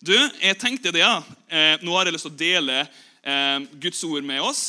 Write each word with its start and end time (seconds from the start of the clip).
Du, 0.00 0.14
jeg 0.16 0.56
tenkte 0.56 0.88
det, 0.96 1.02
ja. 1.02 1.18
Eh, 1.52 1.74
nå 1.84 1.92
har 1.92 2.08
jeg 2.08 2.14
lyst 2.14 2.24
til 2.24 2.32
å 2.32 2.40
dele 2.40 2.76
eh, 3.20 3.66
Guds 3.82 4.00
ord 4.08 4.24
med 4.24 4.40
oss. 4.40 4.62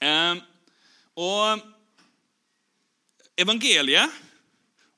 Eh, 0.00 0.40
og 1.20 1.60
evangeliet 3.36 4.08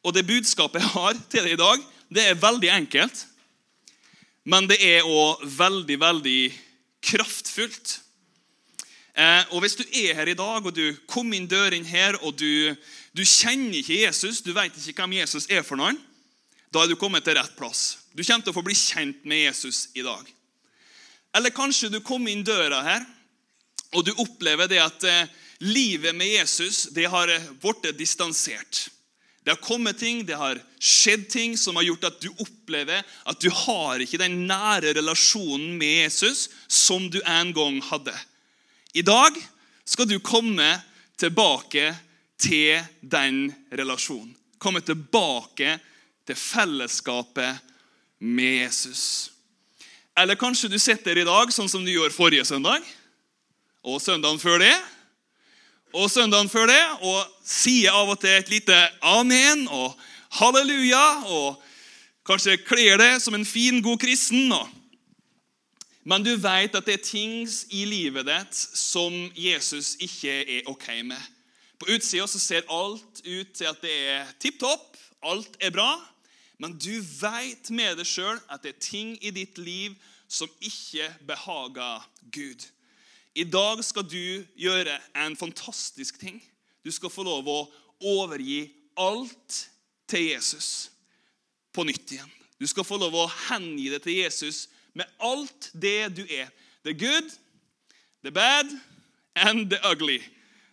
og 0.07 0.15
det 0.15 0.23
budskapet 0.29 0.85
jeg 0.85 0.93
har 0.93 1.19
til 1.19 1.49
deg 1.49 1.57
i 1.57 1.59
dag, 1.59 1.83
det 2.15 2.29
er 2.31 2.39
veldig 2.39 2.71
enkelt. 2.77 3.27
Men 4.47 4.71
det 4.71 4.79
er 4.79 5.03
òg 5.03 5.43
veldig, 5.43 6.01
veldig 6.07 6.41
kraftfullt. 7.11 8.01
Eh, 9.19 9.43
og 9.51 9.65
Hvis 9.65 9.81
du 9.81 9.83
er 9.91 10.15
her 10.15 10.31
i 10.31 10.39
dag, 10.39 10.63
og 10.63 10.71
du 10.71 10.95
kom 11.11 11.35
inn 11.35 11.51
døren 11.51 11.91
her, 11.91 12.23
og 12.23 12.39
du, 12.39 12.71
du 13.11 13.27
kjenner 13.27 13.81
ikke 13.83 14.05
Jesus, 14.05 14.45
du 14.47 14.55
vet 14.55 14.79
ikke 14.79 15.03
hvem 15.03 15.19
Jesus 15.25 15.51
er 15.51 15.67
for 15.67 15.75
noen, 15.75 15.99
da 16.73 16.83
er 16.83 16.91
du 16.91 16.99
kommet 16.99 17.25
til 17.25 17.37
rett 17.39 17.55
plass. 17.59 17.99
Du 18.13 18.25
kommer 18.25 18.45
til 18.45 18.53
å 18.53 18.57
få 18.57 18.65
bli 18.67 18.77
kjent 18.77 19.25
med 19.29 19.45
Jesus 19.47 19.89
i 19.95 20.05
dag. 20.07 20.25
Eller 21.37 21.55
kanskje 21.55 21.93
du 21.93 22.01
kom 22.05 22.27
inn 22.31 22.45
døra 22.47 22.81
her, 22.87 23.05
og 23.95 24.05
du 24.07 24.13
opplever 24.23 24.69
det 24.71 24.81
at 24.83 25.05
eh, 25.07 25.33
livet 25.65 26.17
med 26.17 26.29
Jesus 26.29 26.87
det 26.97 27.07
har 27.13 27.31
eh, 27.33 27.51
blitt 27.63 27.93
distansert. 27.99 28.87
Det 29.45 29.53
har 29.55 29.63
kommet 29.63 30.01
ting, 30.01 30.25
det 30.27 30.35
har 30.35 30.59
skjedd 30.83 31.29
ting 31.31 31.53
som 31.61 31.77
har 31.79 31.87
gjort 31.87 32.09
at 32.09 32.17
du 32.19 32.33
opplever 32.43 33.05
at 33.31 33.41
du 33.41 33.47
har 33.55 34.03
ikke 34.03 34.19
den 34.19 34.41
nære 34.49 34.97
relasjonen 34.99 35.77
med 35.79 36.01
Jesus 36.03 36.49
som 36.67 37.07
du 37.13 37.21
en 37.23 37.53
gang 37.55 37.79
hadde. 37.93 38.15
I 38.97 39.05
dag 39.07 39.37
skal 39.87 40.09
du 40.11 40.19
komme 40.19 40.73
tilbake 41.21 41.93
til 42.43 42.81
den 43.01 43.53
relasjonen. 43.71 44.35
Komme 44.59 44.83
tilbake 44.83 45.77
til 45.77 45.93
fellesskapet 46.35 47.63
med 48.19 48.63
Jesus. 48.65 49.31
Eller 50.19 50.35
kanskje 50.35 50.71
du 50.73 50.79
sitter 50.81 51.19
i 51.19 51.27
dag 51.29 51.53
sånn 51.53 51.69
som 51.69 51.85
du 51.85 51.93
gjorde 51.93 52.17
forrige 52.17 52.47
søndag, 52.49 52.81
og 53.87 54.01
søndagen 54.03 54.41
før 54.41 54.59
det, 54.65 54.75
og 55.95 56.09
søndagen 56.11 56.49
før 56.51 56.67
det, 56.73 56.83
og 57.05 57.21
sier 57.47 57.95
av 57.95 58.11
og 58.11 58.19
til 58.21 58.33
et 58.35 58.51
lite 58.51 58.79
amen 59.05 59.67
og 59.69 59.93
halleluja, 60.41 61.05
og 61.29 61.61
kanskje 62.27 62.59
kler 62.65 62.99
det 63.01 63.13
som 63.23 63.37
en 63.37 63.47
fin, 63.47 63.83
god 63.85 64.01
kristen. 64.03 64.51
Men 66.07 66.25
du 66.25 66.33
vet 66.39 66.75
at 66.75 66.87
det 66.87 66.99
er 66.99 67.05
ting 67.05 67.47
i 67.75 67.85
livet 67.89 68.27
ditt 68.29 68.57
som 68.57 69.15
Jesus 69.37 69.95
ikke 70.03 70.41
er 70.59 70.69
ok 70.71 70.89
med. 71.05 71.21
På 71.77 71.91
utsida 71.93 72.27
ser 72.31 72.65
alt 72.73 73.21
ut 73.27 73.51
til 73.53 73.69
at 73.69 73.81
det 73.85 73.97
er 74.17 74.29
tipp 74.41 74.61
topp, 74.63 74.97
alt 75.27 75.59
er 75.61 75.75
bra. 75.75 75.91
Men 76.59 76.77
du 76.81 77.01
vet 77.01 77.71
med 77.71 77.99
deg 77.99 78.09
sjøl 78.09 78.39
at 78.49 78.65
det 78.65 78.75
er 78.75 78.85
ting 78.85 79.17
i 79.21 79.33
ditt 79.35 79.59
liv 79.61 79.97
som 80.29 80.51
ikke 80.65 81.09
behager 81.29 82.07
Gud. 82.33 82.65
I 83.37 83.45
dag 83.45 83.83
skal 83.85 84.07
du 84.09 84.45
gjøre 84.57 84.97
en 85.21 85.37
fantastisk 85.37 86.19
ting. 86.21 86.41
Du 86.85 86.91
skal 86.95 87.13
få 87.13 87.27
lov 87.27 87.49
å 87.51 87.59
overgi 88.01 88.71
alt 88.97 89.67
til 90.09 90.31
Jesus 90.31 90.89
på 91.77 91.85
nytt 91.85 92.17
igjen. 92.17 92.33
Du 92.57 92.65
skal 92.69 92.87
få 92.89 92.97
lov 92.97 93.13
å 93.13 93.29
hengi 93.51 93.91
det 93.93 94.01
til 94.07 94.23
Jesus 94.23 94.65
med 94.97 95.09
alt 95.21 95.69
det 95.77 96.09
du 96.17 96.25
er. 96.25 96.49
The 96.87 96.95
good, 96.97 97.29
the 98.25 98.33
bad 98.33 98.71
and 99.37 99.69
the 99.69 99.81
ugly. 99.85 100.23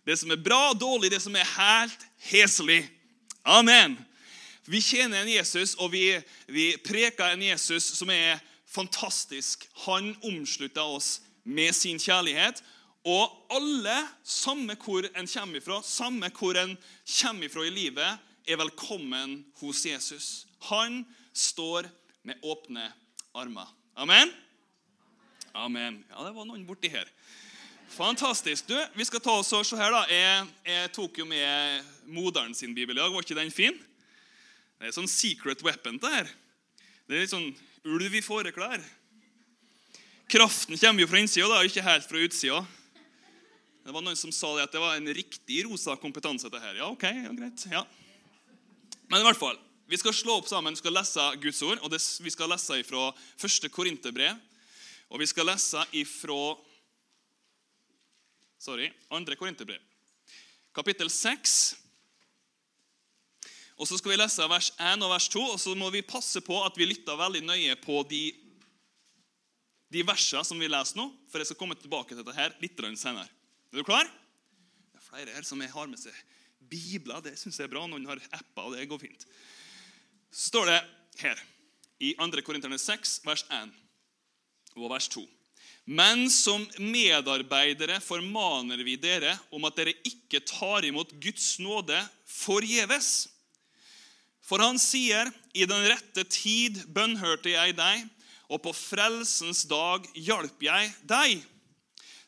Det 0.08 0.16
som 0.20 0.32
er 0.32 0.40
bra, 0.40 0.72
dårlig, 0.74 1.12
det 1.12 1.22
som 1.24 1.36
er 1.36 1.48
helt 1.58 2.08
heslig. 2.32 2.86
Amen. 3.44 3.98
Vi 4.66 4.80
tjener 4.82 5.22
en 5.22 5.32
Jesus, 5.32 5.76
og 5.76 5.92
vi, 5.92 6.06
vi 6.48 6.70
preker 6.84 7.34
en 7.34 7.42
Jesus 7.44 7.84
som 7.98 8.12
er 8.14 8.40
fantastisk. 8.70 9.68
Han 9.86 10.14
omslutter 10.24 10.84
oss 10.84 11.18
med 11.44 11.76
sin 11.76 12.00
kjærlighet. 12.00 12.64
Og 13.04 13.28
alle, 13.52 13.96
samme 14.24 14.78
hvor 14.80 15.04
en 15.12 15.28
kommer 15.28 15.60
ifra, 15.60 15.82
samme 15.84 16.32
hvor 16.32 16.56
en 16.62 16.78
kommer 17.20 17.50
ifra 17.50 17.68
i 17.68 17.74
livet, 17.76 18.24
er 18.48 18.60
velkommen 18.60 19.42
hos 19.60 19.84
Jesus. 19.86 20.48
Han 20.70 21.04
står 21.34 21.90
med 22.24 22.40
åpne 22.44 22.88
armer. 23.36 23.68
Amen? 24.00 24.32
Amen. 25.54 26.04
Ja, 26.10 26.24
det 26.24 26.36
var 26.36 26.48
noen 26.48 26.64
borti 26.66 26.90
her. 26.90 27.10
Fantastisk. 27.94 28.68
Du, 28.72 28.78
Vi 28.96 29.06
skal 29.06 29.22
ta 29.22 29.36
oss 29.38 29.52
og 29.54 29.66
se 29.68 29.78
her, 29.78 29.92
da. 29.94 30.06
Jeg, 30.10 30.48
jeg 30.66 30.92
tok 30.96 31.20
jo 31.20 31.28
med 31.30 31.84
moderen 32.10 32.56
sin 32.58 32.74
bibel 32.74 32.96
i 32.96 33.02
dag. 33.02 33.12
Var 33.12 33.28
ikke 33.28 33.38
den 33.38 33.52
fin? 33.54 33.76
Det 34.84 34.90
er 34.90 34.96
sånn 34.98 35.08
secret 35.08 35.62
weapon, 35.64 35.96
det 35.96 36.10
her. 36.12 36.30
Det 37.08 37.16
er 37.16 37.22
litt 37.24 37.32
sånn 37.32 37.54
ulv 37.88 38.16
i 38.20 38.20
fåreklær. 38.20 38.82
Kraften 40.28 40.76
kommer 40.76 41.00
jo 41.00 41.08
fra 41.08 41.22
innsida, 41.22 41.60
ikke 41.64 41.86
helt 41.86 42.10
fra 42.10 42.20
utsida. 42.20 42.58
Det 43.86 43.94
var 43.96 44.04
Noen 44.04 44.20
som 44.20 44.34
sa 44.36 44.50
det 44.58 44.66
at 44.66 44.74
det 44.76 44.82
var 44.84 44.98
en 44.98 45.08
riktig 45.16 45.62
rosa 45.70 45.96
kompetanse. 45.96 46.50
dette 46.52 46.60
her. 46.60 46.82
Ja, 46.82 46.90
ok, 46.92 47.06
ja, 47.08 47.32
greit. 47.32 47.64
Ja. 47.72 47.86
Men 49.08 49.22
i 49.22 49.28
hvert 49.30 49.40
fall, 49.40 49.56
vi 49.88 50.02
skal 50.02 50.18
slå 50.18 50.36
opp 50.42 50.52
sammen, 50.52 50.76
vi 50.76 50.84
skal 50.84 50.98
lese 51.00 51.30
Guds 51.40 51.64
ord. 51.64 51.80
og 51.80 51.90
det, 51.96 52.02
Vi 52.20 52.36
skal 52.36 52.52
lese 52.52 52.82
ifra 52.84 53.14
første 53.40 53.70
Korinterbrev. 53.70 54.36
Og 55.16 55.20
vi 55.24 55.30
skal 55.32 55.48
lese 55.48 55.80
ifra 55.96 56.58
sorry, 58.60 58.92
andre 59.10 59.40
Korinterbrev. 59.40 59.80
Kapittel 60.76 61.08
6 61.08 61.83
og 63.84 63.90
Så 63.90 63.98
skal 64.00 64.14
vi 64.14 64.20
lese 64.22 64.46
vers 64.48 64.72
1 64.80 65.04
og 65.04 65.12
vers 65.12 65.28
2, 65.28 65.42
og 65.44 65.60
så 65.60 65.76
må 65.76 65.90
vi 65.92 66.06
passe 66.08 66.40
på 66.40 66.56
at 66.64 66.78
vi 66.80 66.88
lytter 66.88 67.20
veldig 67.20 67.42
nøye 67.44 67.76
på 67.84 68.00
de, 68.08 68.22
de 69.92 70.04
versene 70.08 70.44
som 70.48 70.62
vi 70.62 70.70
leser 70.72 71.02
nå, 71.02 71.10
for 71.28 71.44
jeg 71.44 71.52
skal 71.52 71.60
komme 71.60 71.76
tilbake 71.76 72.16
til 72.16 72.22
dette 72.24 72.38
her 72.38 72.56
litt 72.64 72.80
senere. 72.96 73.28
Er 73.74 73.82
du 73.82 73.84
klar? 73.84 74.08
Det 74.08 75.02
er 75.02 75.10
flere 75.10 75.36
her 75.36 75.44
som 75.44 75.60
har 75.60 75.92
med 75.92 76.00
seg 76.00 76.16
bibler. 76.72 77.20
Det 77.26 77.36
syns 77.36 77.60
jeg 77.60 77.68
er 77.68 77.74
bra. 77.76 77.84
Noen 77.90 78.08
har 78.08 78.24
apper, 78.32 78.70
og 78.70 78.78
det 78.78 78.88
går 78.88 79.04
fint. 79.04 79.28
Så 80.32 80.54
står 80.54 80.72
det 80.72 80.80
her 81.20 81.44
i 82.00 82.16
2. 82.16 82.44
Korinterne 82.46 82.80
6, 82.80 83.20
vers 83.28 83.44
1 83.52 83.74
og 84.80 84.90
vers 84.96 85.12
2. 85.12 85.28
Men 85.86 86.30
som 86.32 86.64
medarbeidere 86.80 88.00
formaner 88.00 88.80
vi 88.88 88.96
dere 88.96 89.36
om 89.52 89.68
at 89.68 89.76
dere 89.76 89.98
ikke 90.08 90.40
tar 90.48 90.88
imot 90.88 91.12
Guds 91.20 91.58
nåde 91.60 92.00
forgjeves. 92.30 93.28
For 94.44 94.60
han 94.60 94.80
sier, 94.82 95.32
'I 95.54 95.66
den 95.70 95.88
rette 95.88 96.26
tid 96.28 96.84
bønnhørte 96.92 97.54
jeg 97.54 97.78
deg, 97.78 98.08
og 98.52 98.62
på 98.66 98.74
frelsens 98.76 99.64
dag 99.70 100.06
hjalp 100.14 100.62
jeg 100.64 100.92
deg.' 101.08 101.42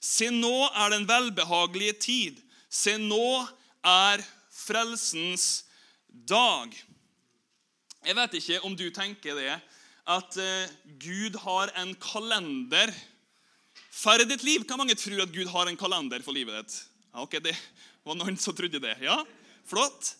Se, 0.05 0.29
nå 0.29 0.67
er 0.69 0.93
den 0.93 1.07
velbehagelige 1.09 1.95
tid. 1.97 2.41
Se, 2.69 2.93
nå 3.01 3.47
er 3.81 4.21
frelsens 4.53 5.65
dag. 6.29 6.69
Jeg 8.05 8.17
vet 8.19 8.37
ikke 8.37 8.59
om 8.67 8.75
du 8.77 8.85
tenker 8.93 9.37
det, 9.39 9.55
at 10.05 10.37
eh, 10.37 10.73
Gud 11.01 11.39
har 11.41 11.71
en 11.81 11.95
kalender 11.97 12.93
for 13.89 14.21
ditt 14.21 14.45
liv. 14.45 14.61
Hvor 14.61 14.77
mange 14.77 14.97
tror 14.99 15.23
at 15.23 15.33
Gud 15.33 15.49
har 15.49 15.71
en 15.71 15.79
kalender 15.79 16.21
for 16.21 16.37
livet 16.37 16.59
ditt? 16.61 16.77
Ok, 17.17 17.39
Det 17.41 17.55
var 18.05 18.19
noen 18.19 18.37
som 18.37 18.53
trodde 18.53 18.81
det. 18.83 18.93
Ja, 19.01 19.23
Flott. 19.65 20.13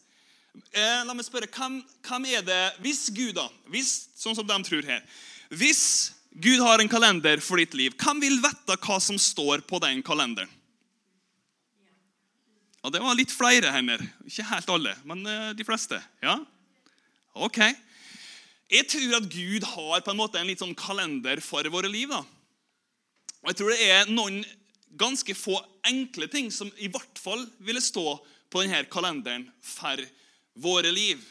Eh, 0.76 1.02
la 1.08 1.14
meg 1.16 1.26
spørre, 1.28 1.48
hvem, 1.52 1.80
hvem, 2.04 2.26
er 2.36 2.44
det 2.46 2.60
Hvis 2.84 3.08
Gud, 3.16 3.36
da, 3.38 3.48
hvis, 3.72 4.10
sånn 4.20 4.36
som 4.36 4.48
de 4.48 4.58
tror 4.68 4.88
her 4.88 5.04
Hvis 5.52 6.12
Gud 6.36 6.60
har 6.64 6.84
en 6.84 6.92
kalender 6.92 7.40
for 7.44 7.62
ditt 7.62 7.76
liv, 7.80 7.94
hvem 7.96 8.20
vil 8.20 8.42
vite 8.44 8.76
hva 8.76 8.98
som 9.00 9.16
står 9.22 9.64
på 9.68 9.80
den 9.80 10.02
kalenderen? 10.04 10.52
Ja, 12.84 12.92
Det 12.92 13.00
var 13.02 13.16
litt 13.18 13.32
flere 13.32 13.72
hender. 13.72 14.04
Ikke 14.28 14.44
helt 14.50 14.70
alle, 14.70 14.92
men 15.08 15.24
eh, 15.26 15.54
de 15.56 15.66
fleste. 15.66 15.98
Ja? 16.22 16.36
Ok. 17.34 17.62
Jeg 18.70 18.90
tror 18.92 19.16
at 19.18 19.30
Gud 19.32 19.64
har 19.72 20.04
på 20.04 20.12
en 20.12 20.20
måte 20.20 20.42
en 20.42 20.52
litt 20.52 20.62
sånn 20.62 20.76
kalender 20.76 21.40
for 21.42 21.66
våre 21.72 21.90
liv. 21.90 22.12
da. 22.12 22.20
Og 23.42 23.50
jeg 23.50 23.60
tror 23.62 23.72
det 23.72 23.88
er 23.88 24.12
noen 24.12 24.44
ganske 25.00 25.34
få 25.40 25.56
enkle 25.88 26.28
ting 26.32 26.52
som 26.54 26.70
i 26.78 26.92
hvert 26.92 27.20
fall 27.22 27.48
ville 27.64 27.82
stå 27.84 28.20
på 28.52 28.64
denne 28.64 28.84
kalenderen 28.92 29.48
for 29.64 30.04
våre 30.56 30.92
liv. 30.92 31.22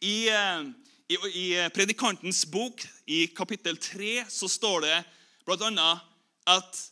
I, 0.00 0.28
eh, 0.28 0.62
i, 1.08 1.18
i 1.34 1.46
Predikantens 1.74 2.44
bok, 2.46 2.86
i 3.06 3.26
kapittel 3.26 3.76
3, 3.76 4.24
så 4.30 4.48
står 4.48 4.86
det 4.86 4.96
bl.a. 5.46 5.90
at 6.46 6.82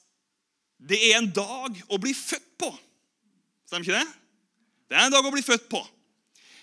det 0.80 0.98
er 1.10 1.18
en 1.18 1.30
dag 1.32 1.76
å 1.88 1.98
bli 2.00 2.12
født 2.16 2.52
på. 2.60 2.70
Stemmer 3.68 3.86
ikke 3.86 3.98
det? 4.00 4.20
Det 4.90 4.98
er 4.98 5.06
en 5.06 5.14
dag 5.14 5.26
å 5.26 5.32
bli 5.32 5.44
født 5.44 5.68
på. 5.70 5.80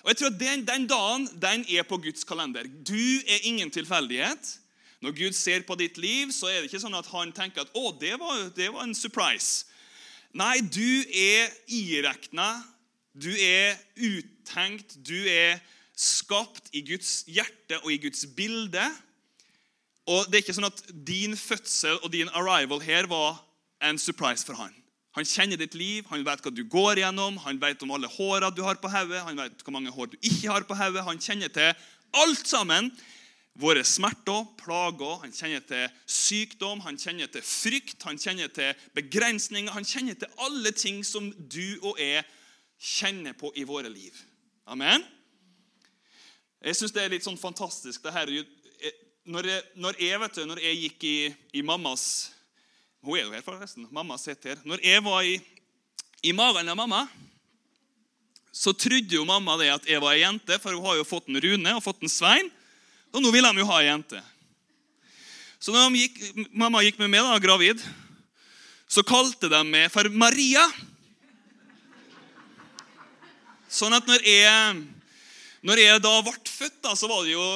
Og 0.04 0.12
jeg 0.12 0.20
tror 0.20 0.32
at 0.32 0.40
Den, 0.40 0.64
den 0.68 0.88
dagen 0.88 1.28
den 1.40 1.66
er 1.68 1.84
på 1.88 2.00
Guds 2.04 2.24
kalender. 2.28 2.68
Du 2.68 2.96
er 3.28 3.44
ingen 3.48 3.72
tilfeldighet. 3.72 4.54
Når 5.04 5.14
Gud 5.14 5.36
ser 5.38 5.66
på 5.68 5.76
ditt 5.78 5.98
liv, 6.02 6.32
så 6.34 6.50
er 6.50 6.62
det 6.62 6.72
ikke 6.72 6.82
sånn 6.82 6.98
at 6.98 7.10
han 7.12 7.32
tenker 7.36 7.64
at 7.64 7.76
å, 7.78 7.92
det 8.00 8.16
var, 8.18 8.48
det 8.56 8.72
var 8.74 8.88
en 8.88 8.96
surprise. 8.98 9.68
Nei, 10.38 10.58
du 10.64 11.04
er 11.14 11.52
iregna 11.72 12.64
du 13.18 13.32
er 13.34 13.78
uttenkt, 13.98 14.98
du 15.02 15.18
er 15.30 15.60
skapt 15.98 16.70
i 16.78 16.84
Guds 16.86 17.24
hjerte 17.26 17.80
og 17.84 17.92
i 17.94 18.00
Guds 18.02 18.26
bilde. 18.38 18.86
Og 20.08 20.28
det 20.28 20.38
er 20.38 20.46
ikke 20.46 20.56
sånn 20.56 20.70
at 20.70 20.84
din 21.08 21.34
fødsel 21.38 21.98
og 22.04 22.12
din 22.14 22.30
arrival 22.38 22.84
her 22.86 23.10
var 23.10 23.42
en 23.84 24.00
surprise 24.00 24.46
for 24.46 24.58
han. 24.60 24.74
Han 25.18 25.26
kjenner 25.26 25.58
ditt 25.58 25.74
liv, 25.74 26.06
han 26.12 26.22
vet 26.26 26.44
hva 26.46 26.54
du 26.54 26.62
går 26.70 27.02
gjennom, 27.02 27.40
han 27.42 27.58
vet 27.58 27.82
om 27.82 27.96
alle 27.96 28.10
hårene 28.12 28.54
du 28.54 28.62
har 28.62 28.78
på 28.78 28.92
hodet, 28.94 29.24
han 29.26 29.40
vet 29.42 29.64
hvor 29.66 29.74
mange 29.74 29.94
hår 29.94 30.12
du 30.12 30.18
ikke 30.22 30.52
har 30.52 30.68
på 30.70 30.78
hodet. 30.78 31.06
Han 31.08 31.22
kjenner 31.22 31.50
til 31.50 31.74
alt 32.22 32.46
sammen. 32.46 32.92
Våre 33.58 33.82
smerter, 33.82 34.44
plager, 34.60 35.16
han 35.24 35.34
kjenner 35.34 35.64
til 35.66 35.88
sykdom, 36.06 36.84
han 36.86 37.00
kjenner 37.02 37.32
til 37.34 37.42
frykt, 37.42 38.04
han 38.06 38.22
kjenner 38.22 38.52
til 38.54 38.78
begrensninger. 38.94 39.74
Han 39.74 39.88
kjenner 39.90 40.14
til 40.14 40.30
alle 40.46 40.72
ting 40.78 41.02
som 41.02 41.32
du 41.34 41.80
og 41.82 41.98
jeg 41.98 42.22
kjenner 42.78 43.34
på 43.38 43.52
i 43.56 43.66
våre 43.68 43.90
liv. 43.90 44.16
Amen? 44.70 45.04
Jeg 46.64 46.78
syns 46.78 46.94
det 46.96 47.04
er 47.04 47.14
litt 47.14 47.26
sånn 47.26 47.40
fantastisk. 47.40 48.04
det 48.04 48.14
her. 48.14 48.32
Når 49.28 49.50
jeg, 49.52 49.64
når 49.76 50.02
jeg, 50.02 50.20
vet 50.24 50.40
du, 50.40 50.46
når 50.48 50.64
jeg 50.64 50.82
gikk 50.86 51.06
i, 51.08 51.18
i 51.60 51.62
mammas 51.66 52.08
hun 53.08 53.16
er 53.16 53.28
jo 53.28 53.32
her, 53.32 53.44
forresten. 53.46 53.86
Mamma 53.94 54.18
sitter 54.20 54.56
her. 54.56 54.64
Når 54.68 54.82
jeg 54.84 55.04
var 55.06 55.24
i, 55.24 55.38
i 56.28 56.34
magen 56.36 56.68
av 56.68 56.76
mamma, 56.80 57.06
så 58.52 58.74
trodde 58.74 59.16
jo 59.16 59.26
mamma 59.28 59.54
det 59.62 59.70
at 59.72 59.86
jeg 59.88 60.02
var 60.02 60.16
ei 60.16 60.24
jente, 60.24 60.58
for 60.60 60.74
hun 60.74 60.84
har 60.88 60.98
jo 60.98 61.06
fått 61.08 61.30
en 61.30 61.40
Rune 61.44 61.76
og 61.78 61.84
fått 61.86 62.02
en 62.04 62.12
Svein. 62.12 62.50
Og 63.14 63.22
nå 63.24 63.32
ville 63.32 63.52
de 63.54 63.62
jo 63.62 63.70
ha 63.70 63.78
ei 63.84 63.88
jente. 63.92 64.20
Så 65.62 65.74
når 65.74 65.96
gikk, 65.98 66.20
mamma 66.52 66.84
gikk 66.86 67.00
med 67.02 67.14
meg, 67.14 67.24
da, 67.24 67.38
gravid, 67.42 67.82
så 68.90 69.06
kalte 69.06 69.50
de 69.52 69.62
meg 69.70 69.88
for 69.94 70.10
Maria. 70.12 70.66
Sånn 73.68 73.96
at 73.98 74.08
når 74.08 74.24
jeg, 74.24 74.84
når 75.68 75.82
jeg 75.84 76.04
da 76.04 76.14
ble 76.24 76.36
født, 76.48 76.78
da, 76.86 76.94
så 76.96 77.10
var 77.12 77.26
det 77.26 77.36
jo 77.36 77.48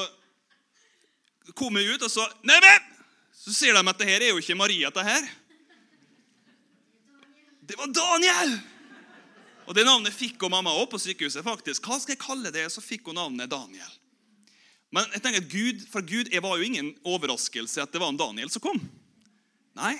Kom 1.57 1.75
jeg 1.75 1.95
ut, 1.95 2.03
og 2.05 2.11
så 2.11 2.23
Neimen! 2.47 2.89
Så 3.35 3.51
sier 3.57 3.73
de 3.73 3.81
at 3.81 3.97
det 3.97 4.07
her 4.07 4.21
er 4.21 4.29
jo 4.29 4.39
ikke 4.39 4.55
Maria. 4.55 4.91
det 4.93 5.03
her. 5.03 5.23
Det 7.65 7.77
var 7.79 7.89
Daniel! 7.89 8.59
Og 9.65 9.75
Det 9.75 9.85
navnet 9.87 10.13
fikk 10.13 10.41
hun 10.43 10.51
mamma 10.51 10.73
òg 10.77 10.89
på 10.91 10.99
sykehuset. 10.99 11.43
faktisk. 11.43 11.85
Hva 11.87 11.97
skal 11.99 12.13
jeg 12.13 12.21
kalle 12.21 12.51
det? 12.51 12.67
Så 12.71 12.83
fikk 12.83 13.07
hun 13.07 13.15
navnet 13.15 13.49
Daniel. 13.49 13.91
Men 14.91 15.07
jeg 15.13 15.23
tenker 15.23 15.41
at 15.41 15.49
Gud, 15.49 15.83
for 15.89 16.01
Gud 16.03 16.31
jeg 16.31 16.43
var 16.43 16.57
jo 16.57 16.67
ingen 16.67 16.93
overraskelse 17.07 17.81
at 17.81 17.91
det 17.91 18.01
var 18.01 18.11
en 18.11 18.19
Daniel 18.19 18.49
som 18.51 18.61
kom. 18.61 18.81
Nei. 19.79 19.95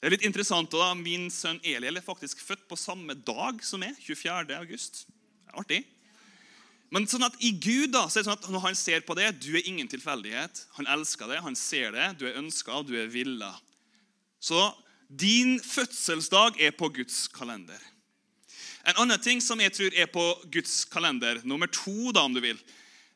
Det 0.00 0.08
er 0.08 0.14
litt 0.16 0.24
interessant. 0.24 0.70
da, 0.72 0.94
Min 0.94 1.28
sønn 1.30 1.60
Eliel 1.62 2.00
er 2.00 2.04
faktisk 2.04 2.40
født 2.40 2.66
på 2.68 2.76
samme 2.80 3.14
dag 3.14 3.62
som 3.62 3.80
meg. 3.80 3.94
24. 4.00 4.56
august. 4.56 5.04
Artig. 5.56 5.82
Men 6.94 7.08
sånn 7.10 7.26
at 7.26 7.34
i 7.42 7.50
Gud 7.58 7.90
da, 7.96 8.04
så 8.06 8.20
er 8.20 8.22
det 8.22 8.28
sånn 8.28 8.38
at 8.38 8.48
når 8.52 8.62
han 8.68 8.78
ser 8.78 9.02
på 9.06 9.16
det, 9.18 9.32
du 9.42 9.50
er 9.56 9.66
ingen 9.66 9.88
tilfeldighet. 9.90 10.62
Han 10.78 10.88
elsker 10.94 11.30
det, 11.32 11.42
han 11.42 11.58
ser 11.58 11.96
det, 11.96 12.12
du 12.20 12.26
er 12.28 12.38
ønska, 12.38 12.78
du 12.86 12.94
er 13.00 13.10
villa. 13.10 13.50
Så 14.38 14.60
din 15.08 15.56
fødselsdag 15.62 16.60
er 16.62 16.74
på 16.78 16.90
Guds 16.94 17.26
kalender. 17.34 17.80
En 18.86 19.02
annen 19.02 19.18
ting 19.18 19.42
som 19.42 19.58
jeg 19.58 19.74
tror 19.74 19.96
er 19.98 20.06
på 20.10 20.24
Guds 20.54 20.84
kalender, 20.86 21.40
nummer 21.42 21.70
to, 21.74 22.12
da, 22.14 22.22
om 22.22 22.36
du 22.36 22.42
vil, 22.44 22.60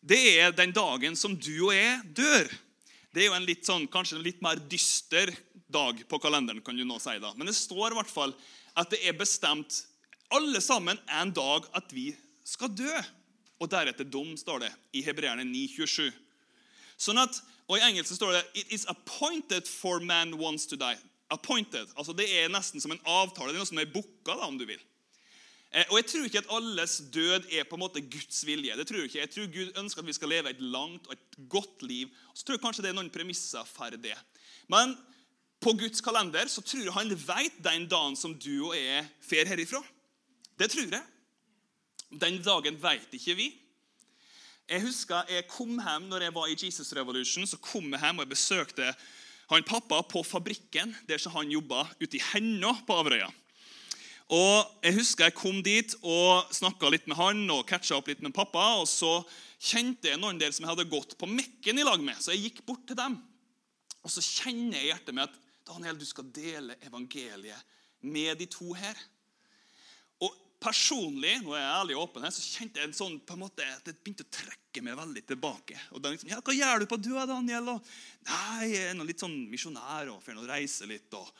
det 0.02 0.18
er 0.40 0.56
den 0.56 0.74
dagen 0.74 1.14
som 1.18 1.36
du 1.38 1.52
og 1.68 1.74
jeg 1.76 2.00
dør. 2.16 2.50
Det 3.14 3.22
er 3.22 3.28
jo 3.28 3.36
en 3.36 3.46
litt 3.46 3.68
sånn, 3.68 3.86
kanskje 3.90 4.18
en 4.18 4.26
litt 4.26 4.42
mer 4.42 4.58
dyster 4.70 5.30
dag 5.70 6.00
på 6.10 6.18
kalenderen. 6.22 6.62
kan 6.62 6.76
du 6.76 6.84
nå 6.84 6.98
si 6.98 7.14
da. 7.22 7.32
Men 7.36 7.46
det 7.46 7.54
står 7.58 7.92
i 7.92 7.98
hvert 8.00 8.10
fall 8.10 8.34
at 8.78 8.90
det 8.90 9.02
er 9.06 9.18
bestemt 9.18 9.84
alle 10.30 10.62
sammen 10.62 10.98
en 11.20 11.32
dag 11.34 11.66
at 11.74 11.90
vi 11.94 12.10
skal 12.44 12.72
dø. 12.72 12.92
Og 13.60 13.68
deretter 13.68 14.08
dom, 14.08 14.32
står 14.40 14.62
det 14.64 14.70
i 14.96 15.02
Hebreerne 15.04 15.44
9,27. 15.44 16.08
Sånn 17.00 17.20
at, 17.20 17.36
og 17.68 17.76
I 17.76 17.84
engelsk 17.90 18.16
står 18.16 18.38
det 18.38 18.44
It 18.62 18.72
is 18.72 18.86
appointed 18.88 19.68
for 19.68 20.00
man 20.00 20.34
wants 20.40 20.66
to 20.70 20.78
die 20.80 20.96
appointed. 21.30 21.92
Altså 21.96 22.14
Det 22.16 22.26
er 22.26 22.52
nesten 22.52 22.82
som 22.82 22.94
en 22.94 23.02
avtale. 23.04 23.52
Det 23.52 23.58
er 23.58 23.64
noe 23.64 23.70
som 23.70 23.82
er 23.82 23.92
booka, 23.92 24.36
om 24.46 24.58
du 24.58 24.66
vil. 24.68 24.80
Eh, 25.70 25.86
og 25.90 26.00
Jeg 26.00 26.08
tror 26.10 26.26
ikke 26.26 26.42
at 26.42 26.50
alles 26.56 26.96
død 27.14 27.46
er 27.52 27.68
på 27.68 27.78
en 27.78 27.84
måte 27.84 28.02
Guds 28.02 28.42
vilje. 28.46 28.76
Det 28.76 28.88
tror 28.88 28.98
Jeg 29.04 29.10
ikke. 29.10 29.20
Jeg 29.20 29.30
tror 29.30 29.52
Gud 29.54 29.78
ønsker 29.84 30.02
at 30.02 30.08
vi 30.08 30.16
skal 30.16 30.32
leve 30.32 30.50
et 30.50 30.60
langt 30.60 31.06
og 31.06 31.14
et 31.14 31.38
godt 31.48 31.84
liv. 31.86 32.10
Og 32.32 32.38
så 32.38 32.44
tror 32.44 32.58
jeg 32.58 32.64
kanskje 32.64 32.82
det 32.82 32.90
er 32.90 32.98
noen 32.98 33.12
premisser 33.12 33.64
for 33.68 33.94
det. 33.94 34.16
Men 34.68 34.96
på 35.60 35.76
Guds 35.76 36.00
kalender 36.00 36.48
så 36.48 36.64
tror 36.64 36.82
jeg 36.82 36.96
han 36.96 37.12
vet 37.12 37.62
den 37.62 37.86
dagen 37.88 38.16
som 38.16 38.34
du 38.34 38.70
og 38.70 38.76
jeg 38.76 39.06
fer 39.22 39.46
herifra. 39.46 39.82
Det 40.58 40.70
tror 40.72 40.88
jeg. 40.88 41.04
Den 42.10 42.40
dagen 42.42 42.78
vet 42.82 43.12
ikke 43.14 43.36
vi. 43.38 43.48
Jeg 44.70 44.82
husker 44.82 45.26
jeg 45.30 45.48
kom 45.50 45.78
hjem 45.78 46.08
når 46.10 46.26
jeg 46.26 46.34
var 46.34 46.50
i 46.50 46.56
Jesus 46.58 46.92
Revolution. 46.94 47.46
så 47.46 47.58
kom 47.58 47.90
jeg 47.90 48.00
hjem 48.02 48.18
og 48.18 48.26
jeg 48.26 48.34
besøkte 48.34 48.94
han 49.50 49.66
pappa 49.66 49.98
på 50.06 50.22
fabrikken 50.22 50.94
der 51.08 51.22
han 51.34 51.50
jobba 51.50 51.88
ute 52.00 52.18
i 52.18 52.22
Henna 52.32 52.74
på 52.86 52.94
Averøya. 52.94 53.30
Og 54.30 54.82
Jeg 54.82 54.94
husker 54.94 55.24
jeg 55.26 55.34
kom 55.34 55.62
dit 55.62 55.94
og 56.02 56.46
snakka 56.54 56.90
litt 56.90 57.08
med 57.10 57.18
han 57.18 57.50
og 57.50 57.66
catcha 57.66 57.96
opp 57.96 58.06
litt 58.06 58.22
med 58.22 58.34
pappa. 58.34 58.78
og 58.78 58.86
Så 58.86 59.24
kjente 59.58 60.08
jeg 60.08 60.18
noen 60.18 60.38
der 60.38 60.52
som 60.54 60.64
jeg 60.64 60.70
hadde 60.70 60.90
gått 60.90 61.16
på 61.18 61.26
Mekken 61.26 61.78
i 61.78 61.86
lag 61.86 61.98
med. 61.98 62.14
Så 62.22 62.30
jeg 62.30 62.46
gikk 62.46 62.62
bort 62.66 62.86
til 62.86 62.98
dem. 62.98 63.18
Og 64.06 64.10
så 64.10 64.22
kjenner 64.22 64.78
jeg 64.78 64.86
i 64.86 64.92
hjertet 64.92 65.14
mitt 65.14 65.26
at 65.26 65.40
Daniel, 65.66 65.98
du 65.98 66.06
skal 66.06 66.30
dele 66.30 66.78
evangeliet 66.86 67.58
med 68.00 68.38
de 68.38 68.46
to 68.46 68.72
her 68.72 68.94
personlig 70.60 71.38
nå 71.44 71.54
er 71.54 71.62
jeg 71.62 71.76
ærlig 71.76 71.96
og 71.96 72.02
åpen 72.04 72.26
her, 72.26 72.34
så 72.34 72.44
kjente 72.44 72.80
jeg 72.80 72.90
en 72.90 72.96
sånn, 72.96 73.16
på 73.24 73.36
en 73.36 73.42
måte, 73.46 73.64
at 73.64 73.86
det 73.86 73.96
begynte 74.00 74.26
å 74.26 74.34
trekke 74.34 74.82
meg 74.84 74.98
veldig 74.98 75.22
tilbake. 75.30 75.78
Og 75.96 76.02
da 76.02 76.12
liksom, 76.12 76.30
ja, 76.30 76.40
'Hva 76.40 76.54
gjør 76.54 76.80
du 76.80 76.86
på 76.86 77.00
du, 77.00 77.14
Daniel?' 77.14 77.72
Og, 77.76 77.80
'Nei, 78.28 78.68
jeg 78.74 78.90
er 78.90 78.94
noe 78.94 79.08
litt 79.08 79.24
sånn 79.24 79.48
misjonær 79.50 80.12
og 80.12 80.22
får 80.22 80.44
reise 80.46 80.86
litt.' 80.86 81.14
og 81.14 81.32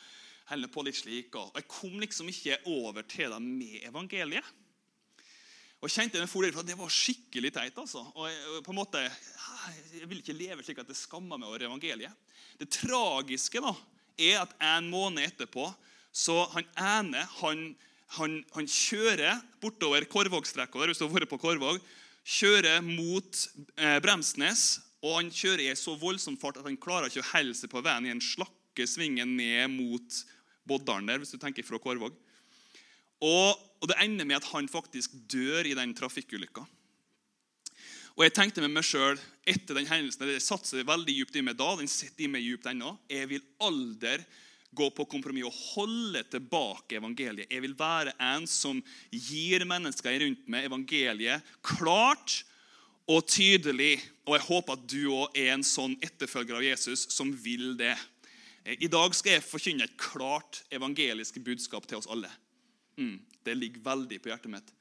holder 0.51 0.71
på 0.71 0.83
litt 0.85 0.99
slik. 0.99 1.35
Og 1.39 1.53
jeg 1.55 1.67
kom 1.71 1.99
liksom 2.01 2.29
ikke 2.31 2.59
over 2.71 3.05
til 3.07 3.31
dem 3.33 3.45
med 3.57 3.83
evangeliet. 3.87 4.57
Og 5.81 5.89
jeg 5.89 5.95
kjente 5.95 6.19
den 6.19 6.29
for 6.29 6.45
det, 6.45 6.65
det 6.67 6.77
var 6.77 6.91
skikkelig 6.93 7.53
teit. 7.55 7.77
altså. 7.77 8.03
Og 8.13 8.27
jeg, 8.29 8.63
på 8.65 8.73
en 8.73 8.81
måte, 8.81 9.01
jeg 9.97 10.09
vil 10.09 10.21
ikke 10.21 10.37
leve 10.37 10.65
slik 10.65 10.81
at 10.83 10.89
det 10.91 10.97
skammer 10.99 11.39
meg 11.41 11.49
over 11.49 11.63
evangeliet. 11.65 12.13
Det 12.59 12.69
tragiske 12.69 13.63
da, 13.63 13.73
er 14.21 14.43
at 14.43 14.53
en 14.61 14.91
måned 14.91 15.25
etterpå 15.25 15.65
så 16.11 16.43
han 16.51 16.67
ene 16.75 17.23
han 17.39 17.71
han, 18.17 18.41
han 18.55 18.67
kjører 18.67 19.39
bortover 19.63 20.05
Korvågstrekka 20.09 20.87
hvis 20.89 20.99
du 20.99 21.05
har 21.05 21.13
vært 21.13 21.31
på 21.31 21.39
Korvåg, 21.41 21.79
kjører 22.27 22.81
mot 22.83 23.43
eh, 23.77 23.99
Bremsnes. 24.03 24.81
Og 25.01 25.15
han 25.17 25.31
kjører 25.33 25.65
i 25.71 25.77
så 25.79 25.95
voldsom 25.97 26.35
fart 26.37 26.59
at 26.61 26.67
han 26.67 26.77
klarer 26.81 27.09
ikke 27.09 27.23
å 27.23 27.31
holde 27.31 27.55
seg 27.57 27.71
på 27.71 27.81
veien 27.81 28.05
i 28.05 28.11
den 28.13 28.21
slakke 28.21 28.85
svingen 28.85 29.33
ned 29.37 29.71
mot 29.73 30.19
Boddalen 30.67 31.09
der, 31.09 31.21
hvis 31.21 31.33
du 31.33 31.39
tenker 31.41 31.65
fra 31.65 31.79
Korvåg. 31.81 32.13
Og, 33.21 33.49
og, 33.81 33.87
det 33.89 33.97
ender 34.01 34.27
med 34.27 34.39
at 34.39 34.51
han 34.51 34.69
faktisk 34.69 35.15
dør 35.29 35.65
i 35.69 35.73
den 35.77 35.95
trafikkulykka. 35.97 36.63
Og 38.17 38.25
jeg 38.25 38.35
tenkte 38.35 38.61
med 38.61 38.73
meg 38.75 38.85
sjøl 38.85 39.15
etter 39.47 39.77
den 39.77 39.87
hendelsen 39.87 40.27
Det 40.27 40.41
satte 40.43 40.67
seg 40.67 40.85
veldig 40.85 41.13
dypt 41.15 41.37
i 41.39 41.43
meg 41.45 41.55
da. 41.57 41.69
den 41.79 41.89
sitter 41.89 42.25
i 42.25 42.31
meg 42.33 42.43
djupt 42.43 42.67
ennå, 42.67 42.97
Jeg 43.09 43.29
vil 43.31 43.45
aldri 43.63 44.17
gå 44.71 44.87
på 44.95 45.05
kompromiss 45.09 45.49
og 45.49 45.57
holde 45.75 46.23
tilbake 46.31 46.99
evangeliet. 46.99 47.49
Jeg 47.51 47.63
vil 47.65 47.75
være 47.77 48.13
en 48.23 48.47
som 48.47 48.79
gir 49.11 49.65
mennesker 49.67 50.21
rundt 50.23 50.47
meg 50.51 50.69
evangeliet 50.69 51.51
klart 51.65 52.41
og 53.11 53.25
tydelig. 53.27 53.97
Og 54.27 54.37
jeg 54.37 54.47
håper 54.47 54.77
at 54.77 54.87
du 54.87 55.01
òg 55.11 55.37
er 55.37 55.53
en 55.55 55.65
sånn 55.65 55.97
etterfølger 56.03 56.59
av 56.59 56.65
Jesus 56.65 57.07
som 57.11 57.33
vil 57.43 57.75
det. 57.79 57.95
I 58.61 58.89
dag 58.91 59.15
skal 59.17 59.37
jeg 59.37 59.47
forkynne 59.47 59.87
et 59.87 59.97
klart 59.99 60.61
evangelisk 60.71 61.41
budskap 61.43 61.87
til 61.89 61.97
oss 61.97 62.09
alle. 62.11 62.29
Mm, 62.99 63.17
det 63.43 63.57
ligger 63.57 63.83
veldig 63.83 64.21
på 64.21 64.31
hjertet 64.31 64.53
mitt. 64.53 64.75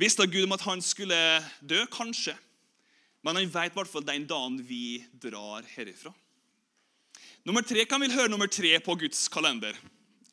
Visste 0.00 0.26
Gud 0.28 0.44
om 0.44 0.54
at 0.54 0.64
han 0.66 0.82
skulle 0.84 1.18
dø? 1.60 1.80
Kanskje. 1.92 2.36
Men 3.24 3.40
han 3.40 3.50
vet 3.50 3.72
i 3.72 3.78
hvert 3.78 3.90
fall 3.90 4.04
den 4.06 4.28
dagen 4.28 4.60
vi 4.62 5.00
drar 5.18 5.66
herifra. 5.74 6.12
Nummer 7.46 7.62
tre 7.62 7.84
kan 7.86 8.02
vi 8.02 8.08
høre 8.10 8.26
nummer 8.26 8.48
tre 8.50 8.72
på 8.82 8.96
Guds 8.98 9.28
kalender. 9.30 9.76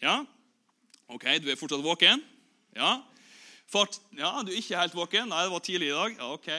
Ja? 0.02 0.24
Ok, 1.14 1.28
du 1.44 1.52
er 1.52 1.60
fortsatt 1.60 1.84
våken? 1.86 2.24
Ja? 2.74 3.04
Fart, 3.70 4.00
ja, 4.18 4.32
du 4.42 4.50
er 4.50 4.58
ikke 4.58 4.80
helt 4.80 4.96
våken? 4.98 5.30
Nei, 5.30 5.44
det 5.46 5.52
var 5.54 5.62
tidlig 5.62 5.92
i 5.92 5.94
dag. 5.94 6.16
Ja, 6.18 6.32
ok. 6.34 6.50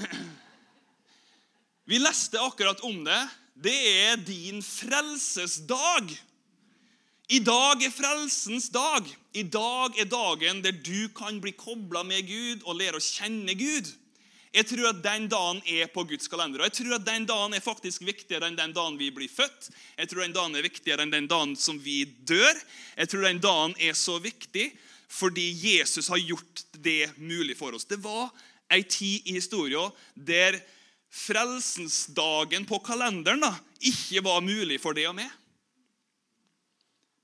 Vi 1.92 2.00
leste 2.00 2.40
akkurat 2.40 2.80
om 2.88 3.04
det. 3.04 3.20
Det 3.52 3.76
er 4.06 4.16
din 4.24 4.64
frelsesdag. 4.64 6.08
I 7.28 7.42
dag 7.44 7.84
er 7.84 7.92
frelsens 7.92 8.70
dag. 8.72 9.12
I 9.36 9.44
dag 9.44 10.00
er 10.00 10.08
dagen 10.08 10.64
der 10.64 10.72
du 10.72 11.12
kan 11.12 11.36
bli 11.44 11.52
kobla 11.52 12.00
med 12.08 12.24
Gud 12.32 12.64
og 12.64 12.80
lære 12.80 12.96
å 12.96 13.04
kjenne 13.04 13.60
Gud. 13.60 13.92
Jeg 14.50 14.66
tror 14.66 14.88
at 14.88 15.02
den 15.04 15.28
dagen 15.30 15.60
er 15.70 15.90
på 15.94 16.02
Guds 16.10 16.26
kalender. 16.30 16.58
Og 16.58 16.70
jeg 16.70 16.80
tror 16.80 16.96
at 16.96 17.06
den 17.06 17.26
dagen 17.28 17.54
er 17.54 17.62
faktisk 17.62 18.02
viktigere 18.02 18.48
enn 18.50 18.58
den 18.58 18.74
dagen 18.74 18.98
vi 18.98 19.12
blir 19.14 19.30
født. 19.30 19.68
Jeg 19.94 20.10
tror 20.10 20.24
den 20.24 20.34
dagen 20.34 20.58
er 20.58 20.66
viktigere 20.66 21.06
enn 21.06 21.12
den 21.14 21.28
dagen 21.30 21.54
som 21.58 21.78
vi 21.78 22.02
dør. 22.26 22.58
Jeg 22.98 23.12
tror 23.12 23.28
den 23.28 23.42
dagen 23.42 23.76
er 23.78 23.94
så 23.98 24.18
viktig 24.22 24.72
fordi 25.10 25.48
Jesus 25.58 26.06
har 26.10 26.20
gjort 26.22 26.64
det 26.78 27.12
mulig 27.18 27.56
for 27.58 27.74
oss. 27.74 27.86
Det 27.86 27.98
var 28.02 28.30
ei 28.70 28.82
tid 28.86 29.26
i 29.26 29.34
historien 29.38 29.90
der 30.14 30.58
frelsensdagen 31.10 32.66
på 32.70 32.78
kalenderen 32.86 33.42
da, 33.42 33.50
ikke 33.82 34.22
var 34.22 34.42
mulig 34.44 34.78
for 34.82 34.94
det 34.94 35.08
og 35.10 35.16
meg. 35.18 35.30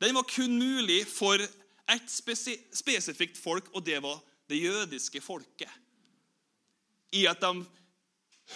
Den 0.02 0.16
var 0.18 0.26
kun 0.28 0.58
mulig 0.58 1.04
for 1.08 1.40
et 1.40 2.10
spesifikt 2.10 3.38
folk, 3.38 3.70
og 3.72 3.84
det 3.86 4.00
var 4.02 4.18
det 4.50 4.58
jødiske 4.60 5.22
folket. 5.22 5.70
I 7.14 7.26
at 7.30 7.42
de 7.42 7.64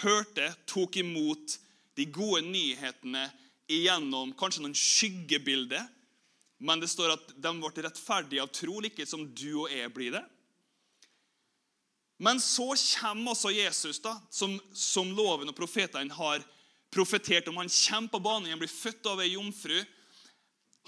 hørte, 0.01 0.51
tok 0.67 0.97
imot 1.01 1.59
de 1.99 2.07
gode 2.11 2.43
nyhetene 2.47 3.29
igjennom 3.71 4.33
kanskje 4.39 4.65
noen 4.65 4.77
skyggebilder. 4.77 5.87
Men 6.61 6.83
det 6.83 6.91
står 6.93 7.15
at 7.15 7.33
de 7.41 7.53
ble 7.57 7.87
rettferdige 7.87 8.43
av 8.43 8.51
tro, 8.53 8.81
like 8.85 9.07
som 9.09 9.25
du 9.33 9.63
og 9.63 9.73
jeg 9.73 9.93
blir 9.95 10.15
det. 10.19 10.25
Men 12.21 12.41
så 12.45 12.75
kommer 12.77 13.33
også 13.33 13.53
Jesus, 13.55 14.01
da, 14.05 14.19
som, 14.29 14.59
som 14.77 15.09
loven 15.17 15.49
og 15.49 15.57
profetene 15.57 16.13
har 16.13 16.43
profetert 16.93 17.49
om. 17.49 17.57
Han 17.57 17.73
kommer 17.73 18.13
på 18.13 18.21
banen, 18.21 18.51
han 18.53 18.61
blir 18.61 18.69
født 18.69 19.09
av 19.09 19.23
ei 19.25 19.31
jomfru. 19.33 19.79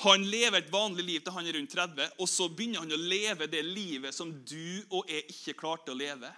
Han 0.04 0.26
lever 0.28 0.58
et 0.58 0.72
vanlig 0.72 1.06
liv 1.06 1.24
til 1.24 1.32
han 1.32 1.48
er 1.48 1.56
rundt 1.56 1.72
30, 1.72 2.12
og 2.20 2.28
så 2.28 2.50
begynner 2.52 2.84
han 2.84 2.92
å 2.92 3.00
leve 3.00 3.48
det 3.48 3.62
livet 3.64 4.12
som 4.16 4.32
du 4.32 4.82
og 4.90 5.08
jeg 5.08 5.24
ikke 5.32 5.56
klarte 5.62 5.94
å 5.94 5.96
leve. 5.96 6.28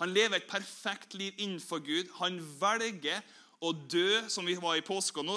Han 0.00 0.14
lever 0.16 0.40
et 0.40 0.48
perfekt 0.48 1.14
liv 1.14 1.36
innenfor 1.38 1.82
Gud. 1.84 2.08
Han 2.20 2.40
velger 2.60 3.20
å 3.60 3.72
dø, 3.72 4.22
som 4.32 4.46
vi 4.48 4.56
var 4.56 4.78
i 4.78 4.84
påska 4.84 5.20
nå. 5.24 5.36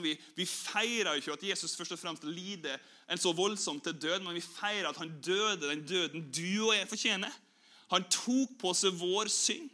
Vi, 0.00 0.14
vi 0.36 0.46
feirer 0.48 1.18
ikke 1.18 1.34
at 1.36 1.44
Jesus 1.50 1.76
først 1.76 1.92
og 1.92 2.00
fremst 2.00 2.24
lider 2.24 2.80
en 3.08 3.20
så 3.20 3.34
voldsomt 3.36 3.84
til 3.84 3.96
død, 4.00 4.24
men 4.24 4.36
vi 4.36 4.44
feirer 4.44 4.88
at 4.88 5.00
han 5.00 5.12
døde 5.24 5.68
den 5.68 5.84
døden 5.88 6.24
du 6.32 6.70
og 6.70 6.74
jeg 6.76 6.88
fortjener. 6.88 7.34
Han 7.92 8.04
tok 8.12 8.56
på 8.60 8.72
seg 8.76 8.96
vår 8.96 9.28
synd. 9.32 9.68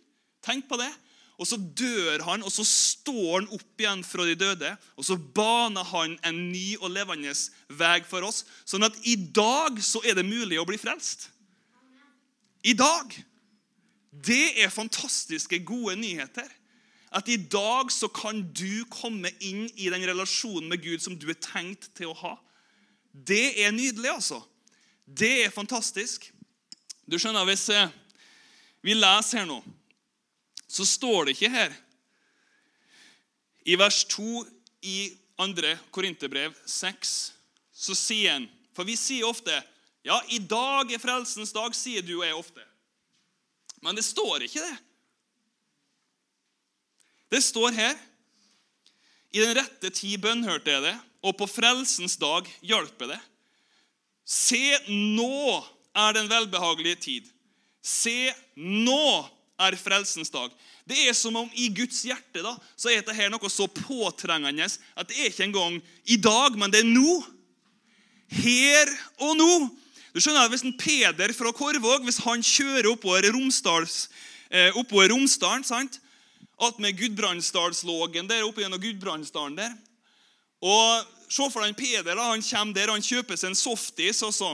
Tenk 0.44 0.66
på 0.70 0.78
det. 0.78 0.90
Og 1.38 1.48
så 1.50 1.58
dør 1.58 2.22
han, 2.28 2.44
og 2.46 2.52
så 2.54 2.62
står 2.66 3.40
han 3.40 3.48
opp 3.54 3.82
igjen 3.82 4.04
fra 4.06 4.26
de 4.26 4.36
døde. 4.38 4.70
Og 4.98 5.06
så 5.06 5.16
baner 5.18 5.86
han 5.88 6.14
en 6.26 6.40
ny 6.52 6.76
og 6.80 6.92
levende 6.94 7.34
vei 7.74 7.96
for 8.06 8.26
oss. 8.26 8.44
Sånn 8.66 8.86
at 8.86 8.98
i 9.02 9.16
dag 9.34 9.80
så 9.82 10.02
er 10.06 10.18
det 10.18 10.26
mulig 10.26 10.60
å 10.62 10.66
bli 10.68 10.78
frelst. 10.78 11.28
I 12.62 12.76
dag. 12.78 13.14
Det 14.14 14.62
er 14.62 14.70
fantastiske, 14.70 15.58
gode 15.66 15.96
nyheter. 15.98 16.48
At 17.14 17.28
i 17.30 17.36
dag 17.36 17.90
så 17.92 18.08
kan 18.10 18.42
du 18.54 18.84
komme 18.90 19.30
inn 19.42 19.68
i 19.78 19.90
den 19.90 20.06
relasjonen 20.06 20.68
med 20.70 20.82
Gud 20.82 21.02
som 21.02 21.18
du 21.18 21.28
er 21.30 21.38
tenkt 21.38 21.90
til 21.94 22.10
å 22.10 22.18
ha. 22.18 22.34
Det 23.14 23.54
er 23.62 23.74
nydelig, 23.74 24.10
altså. 24.10 24.40
Det 25.06 25.44
er 25.44 25.54
fantastisk. 25.54 26.30
Du 27.06 27.18
skjønner, 27.18 27.44
Hvis 27.46 27.68
eh, 27.68 27.90
vi 28.82 28.96
leser 28.96 29.42
her 29.42 29.48
nå, 29.48 29.60
så 30.68 30.86
står 30.88 31.26
det 31.26 31.36
ikke 31.36 31.52
her 31.52 31.74
I 33.68 33.76
vers 33.78 34.00
2 34.10 34.42
i 34.82 34.98
2. 35.38 35.74
Korinterbrev 35.94 36.54
6 36.66 37.12
så 37.74 37.94
sier 37.94 38.32
han 38.32 38.48
For 38.74 38.86
vi 38.88 38.96
sier 38.98 39.28
ofte 39.28 39.54
ja, 40.04 40.18
i 40.28 40.38
dag 40.38 40.90
er 40.92 41.00
frelsens 41.00 41.54
dag, 41.56 41.72
sier 41.72 42.04
du 42.04 42.18
og 42.18 42.26
jeg 42.26 42.36
ofte. 42.36 42.64
Men 43.84 43.98
det 43.98 44.06
står 44.06 44.46
ikke 44.46 44.64
det. 44.64 44.76
Det 47.34 47.42
står 47.44 47.74
her 47.76 47.94
I 49.34 49.42
den 49.42 49.56
rette 49.58 49.90
tid 49.90 50.20
bønnhørte 50.22 50.70
jeg 50.70 50.84
det, 50.84 50.96
og 51.24 51.36
på 51.40 51.48
frelsens 51.50 52.14
dag 52.20 52.48
hjalp 52.62 53.06
det. 53.10 53.18
Se, 54.24 54.60
nå 54.88 55.58
er 55.94 56.14
den 56.16 56.28
velbehagelige 56.30 57.00
tid. 57.02 57.30
Se, 57.82 58.30
nå 58.56 59.24
er 59.60 59.76
frelsens 59.80 60.30
dag. 60.32 60.52
Det 60.88 61.00
er 61.08 61.16
som 61.16 61.36
om 61.40 61.50
i 61.58 61.70
Guds 61.74 62.02
hjerte 62.06 62.44
da, 62.44 62.54
så 62.76 62.90
er 62.90 63.00
dette 63.00 63.16
her 63.16 63.32
noe 63.32 63.50
så 63.52 63.66
påtrengende 63.66 64.68
at 64.68 65.08
det 65.10 65.18
er 65.18 65.32
ikke 65.32 65.48
engang 65.48 65.80
i 66.04 66.18
dag, 66.20 66.56
men 66.60 66.72
det 66.72 66.84
er 66.84 66.90
nå. 66.90 67.18
Her 68.34 68.92
og 69.24 69.34
nå. 69.40 69.54
Du 70.14 70.20
skjønner 70.22 70.46
at 70.46 70.52
Hvis 70.54 70.62
en 70.62 70.76
Peder 70.78 71.34
fra 71.34 71.50
Korvåg 71.52 72.06
hvis 72.06 72.22
han 72.22 72.42
kjører 72.42 72.92
oppover, 72.92 73.26
Romsdals, 73.34 74.08
eh, 74.50 74.70
oppover 74.78 75.10
Romsdalen 75.10 75.66
sant? 75.66 75.98
At 76.62 76.78
med 76.78 76.94
Gudbrandsdalslågen 76.94 78.30
der 78.30 78.46
oppe 78.46 78.62
gjennom 78.62 78.80
Gudbrandsdalen 78.80 79.58
der. 79.58 79.74
Og 80.62 81.10
Se 81.34 81.46
for 81.50 81.64
deg 81.64 81.74
Peder 81.74 82.20
han 82.20 82.42
kommer 82.44 82.76
der, 82.76 82.92
han 82.92 83.02
kjøper 83.02 83.38
seg 83.38 83.50
en 83.50 83.58
softis, 83.58 84.20
og 84.22 84.30
så, 84.36 84.52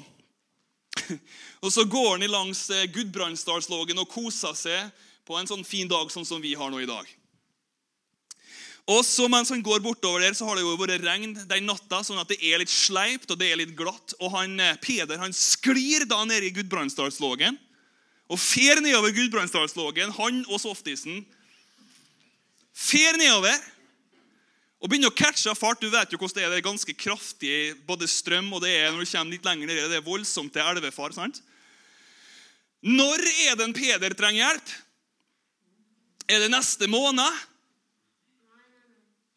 og 1.65 1.73
så 1.75 1.85
går 1.85 2.15
han 2.15 2.31
langs 2.31 2.63
eh, 2.73 2.87
Gudbrandsdalslågen 2.95 4.01
og 4.01 4.09
koser 4.09 4.55
seg 4.57 5.03
på 5.29 5.37
en 5.37 5.51
sånn 5.51 5.67
fin 5.67 5.91
dag 5.91 6.09
sånn 6.13 6.25
som 6.25 6.41
vi 6.41 6.55
har 6.57 6.71
nå 6.73 6.81
i 6.81 6.89
dag. 6.89 7.05
Og 8.89 9.05
så 9.05 9.29
Mens 9.31 9.51
han 9.53 9.63
går 9.63 9.83
bortover 9.85 10.25
der, 10.25 10.35
så 10.35 10.47
har 10.49 10.57
det 10.57 10.65
jo 10.65 10.77
vært 10.81 11.05
regn 11.05 11.35
den 11.35 11.67
natta, 11.69 12.01
sånn 12.05 12.21
at 12.21 12.31
det 12.31 12.41
er 12.43 12.63
litt 12.63 12.73
sleipt 12.73 13.31
og 13.31 13.39
det 13.39 13.51
er 13.51 13.61
litt 13.61 13.75
glatt. 13.79 14.15
Og 14.21 14.33
han, 14.35 14.59
eh, 14.61 14.79
Peder 14.83 15.21
han 15.21 15.35
sklir 15.37 16.07
da 16.09 16.25
nede 16.25 16.49
i 16.49 16.55
Gudbrandsdalslågen 16.55 17.59
og 18.31 18.39
fer 18.39 18.79
nedover 18.81 19.11
Gudbrandsdalslågen, 19.11 20.13
han 20.15 20.45
og 20.47 20.61
softisen. 20.63 21.25
Fer 22.73 23.19
nedover 23.19 23.59
og 24.81 24.89
begynner 24.89 25.11
å 25.11 25.17
catche 25.17 25.53
fart. 25.59 25.83
Du 25.83 25.91
vet 25.93 26.13
jo 26.13 26.19
hvordan 26.19 26.39
det 26.39 26.45
er. 26.45 26.53
Det 26.55 26.61
er 26.63 26.69
ganske 26.71 26.95
kraftig 26.97 27.57
både 27.89 28.09
strøm 28.09 28.53
og 28.55 28.63
det 28.65 28.73
er 28.79 28.93
når 28.93 29.05
du 29.05 29.11
kommer 29.11 29.35
litt 29.35 29.49
lenger 29.49 29.69
ned. 29.69 29.83
Det 29.91 29.99
er 29.99 30.07
voldsomt 30.07 30.55
til 30.55 30.65
elvefar. 30.65 31.13
sant? 31.13 31.43
Når 32.81 33.21
er 33.51 33.59
det 33.59 33.67
en 33.67 33.77
Peder 33.77 34.15
trenger 34.17 34.47
hjelp? 34.47 34.73
Er 36.31 36.45
det 36.45 36.53
neste 36.55 36.89
måned? 36.89 37.43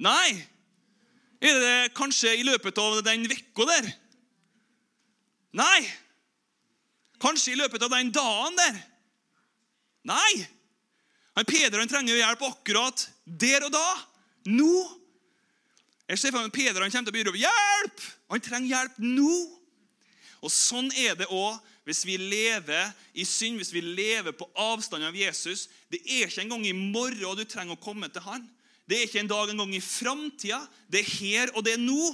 Nei. 0.03 0.31
Er 1.43 1.59
det 1.59 1.93
kanskje 1.97 2.33
i 2.39 2.45
løpet 2.47 2.79
av 2.79 3.01
den 3.05 3.27
uka 3.27 3.67
der? 3.69 3.89
Nei. 5.59 5.79
Kanskje 7.23 7.53
i 7.53 7.59
løpet 7.59 7.83
av 7.85 7.93
den 7.93 8.11
dagen 8.15 8.57
der? 8.59 8.79
Nei. 10.07 10.33
Han 11.37 11.47
Peder 11.49 11.81
han 11.81 11.89
trenger 11.89 12.19
hjelp 12.19 12.43
akkurat 12.47 13.07
der 13.25 13.65
og 13.67 13.73
da. 13.73 13.87
Nå. 14.51 14.73
Jeg 16.09 16.19
ser 16.19 16.33
for 16.33 16.43
meg 16.43 16.53
Peder 16.53 16.83
han 16.83 16.91
kommer 16.91 17.07
til 17.07 17.13
å 17.13 17.15
begynne 17.15 17.33
å 17.33 17.43
hjelp! 17.43 18.07
Han 18.33 18.43
trenger 18.43 18.73
hjelp 18.75 18.97
nå. 19.03 19.37
Og 20.43 20.51
Sånn 20.51 20.91
er 20.99 21.15
det 21.17 21.29
òg 21.31 21.55
hvis 21.87 22.03
vi 22.07 22.15
lever 22.19 22.91
i 23.19 23.25
synd, 23.27 23.57
hvis 23.59 23.73
vi 23.75 23.81
lever 23.83 24.35
på 24.35 24.47
avstand 24.59 25.03
av 25.03 25.15
Jesus. 25.15 25.67
Det 25.91 25.99
er 26.03 26.29
ikke 26.29 26.43
engang 26.45 26.63
i 26.67 26.75
morgen 26.75 27.39
du 27.39 27.43
trenger 27.47 27.75
å 27.75 27.83
komme 27.83 28.07
til 28.11 28.23
han. 28.23 28.45
Det 28.89 28.97
er 28.97 29.07
ikke 29.07 29.21
en 29.23 29.31
dag 29.31 29.51
engang 29.51 29.73
i 29.75 29.81
framtida. 29.83 30.59
Det 30.91 31.01
er 31.03 31.11
her, 31.17 31.53
og 31.55 31.63
det 31.65 31.77
er 31.77 31.83
nå. 31.83 32.11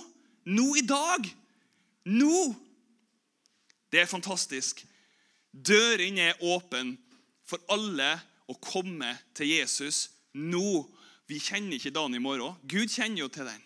Nå 0.50 0.68
i 0.78 0.86
dag. 0.86 1.26
Nå. 2.06 2.56
Det 3.90 4.04
er 4.04 4.10
fantastisk. 4.10 4.84
Døren 5.52 6.20
er 6.22 6.38
åpen 6.46 6.94
for 7.50 7.62
alle 7.74 8.12
å 8.50 8.56
komme 8.62 9.16
til 9.38 9.50
Jesus 9.50 10.08
nå. 10.38 10.86
Vi 11.30 11.42
kjenner 11.42 11.78
ikke 11.78 11.94
dagen 11.94 12.18
i 12.18 12.22
morgen. 12.22 12.58
Gud 12.70 12.90
kjenner 12.90 13.26
jo 13.26 13.32
til 13.34 13.50
den. 13.50 13.66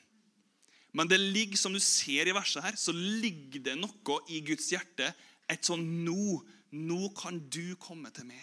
Men 0.93 1.09
det 1.09 1.19
ligger, 1.19 1.57
som 1.57 1.73
du 1.73 1.81
ser 1.81 2.29
i 2.29 2.35
verset 2.35 2.63
her, 2.63 2.75
så 2.77 2.93
ligger 2.93 3.63
det 3.65 3.77
noe 3.79 4.19
i 4.29 4.43
Guds 4.45 4.69
hjerte. 4.71 5.09
Et 5.49 5.63
sånn 5.65 5.83
nå. 6.05 6.39
Nå 6.73 7.09
kan 7.17 7.39
du 7.51 7.75
komme 7.81 8.11
til 8.13 8.27
meg. 8.29 8.41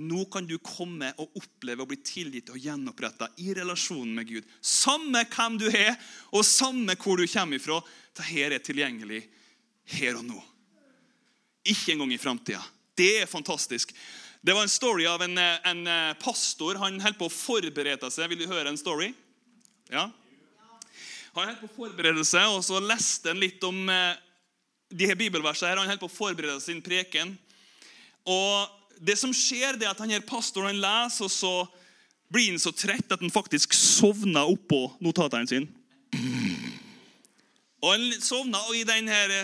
Nå 0.00 0.24
kan 0.32 0.46
du 0.48 0.54
komme 0.64 1.10
og 1.20 1.36
oppleve 1.36 1.84
å 1.84 1.88
bli 1.88 1.98
tilgitt 2.00 2.48
og 2.52 2.60
gjenoppretta 2.60 3.28
i 3.44 3.52
relasjonen 3.56 4.14
med 4.16 4.30
Gud. 4.30 4.48
Samme 4.64 5.26
hvem 5.28 5.58
du 5.60 5.66
er, 5.68 5.98
og 6.32 6.46
samme 6.48 6.96
hvor 6.96 7.20
du 7.20 7.26
kommer 7.28 7.60
ifra. 7.60 7.80
Dette 8.16 8.46
er 8.56 8.56
tilgjengelig 8.64 9.20
her 9.98 10.16
og 10.16 10.24
nå. 10.30 10.40
Ikke 11.68 11.92
engang 11.92 12.14
i 12.14 12.20
framtida. 12.20 12.62
Det 12.96 13.22
er 13.22 13.30
fantastisk. 13.30 13.92
Det 14.42 14.56
var 14.56 14.64
en 14.64 14.72
story 14.72 15.06
av 15.06 15.22
en, 15.22 15.38
en 15.38 15.84
pastor. 16.18 16.80
Han 16.80 16.98
holdt 17.00 17.20
på 17.20 17.28
å 17.28 17.32
forberede 17.32 18.08
seg. 18.10 18.32
Vil 18.32 18.42
du 18.42 18.50
høre 18.50 18.72
en 18.72 18.80
story? 18.80 19.12
Ja? 19.92 20.08
Han 21.36 21.48
holdt 21.52 21.62
på 21.62 21.70
å 21.70 21.76
forberede 21.76 22.24
seg, 22.28 22.48
og 22.50 22.64
så 22.66 22.80
leste 22.82 23.30
han 23.32 23.40
litt 23.40 23.62
om 23.64 23.86
eh, 23.88 24.18
de 24.92 25.08
her 25.08 25.16
bibelversene. 25.20 25.78
Han 25.80 25.92
holdt 25.92 26.02
på 26.02 26.10
å 26.10 26.16
forberede 26.16 26.60
sin 26.64 26.82
preken. 26.84 27.36
Og 28.28 28.81
det 29.00 29.16
som 29.20 29.32
skjer, 29.34 29.78
det 29.78 29.86
er 29.86 29.94
at 29.94 30.02
han 30.02 30.12
her 30.12 30.24
pastoren 30.26 30.72
han 30.72 30.82
leser, 30.82 31.28
og 31.28 31.32
så 31.32 31.54
blir 32.32 32.52
han 32.52 32.62
så 32.62 32.72
trett 32.74 33.12
at 33.12 33.20
han 33.20 33.32
faktisk 33.32 33.74
sovner 33.76 34.48
oppå 34.48 34.86
notatene 35.04 35.48
sine. 35.48 35.68
Og 37.82 37.90
han 37.90 38.22
sovner, 38.22 38.62
og 38.68 38.76
i 38.78 38.86
denne, 38.86 39.42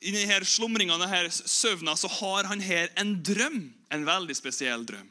i 0.00 0.14
denne 0.14 0.38
slumringa, 0.46 0.98
denne 1.02 1.32
søvna, 1.32 1.96
så 1.98 2.10
har 2.20 2.48
han 2.52 2.62
her 2.62 2.92
en 3.00 3.18
drøm. 3.26 3.60
En 3.94 4.06
veldig 4.06 4.34
spesiell 4.34 4.82
drøm. 4.86 5.06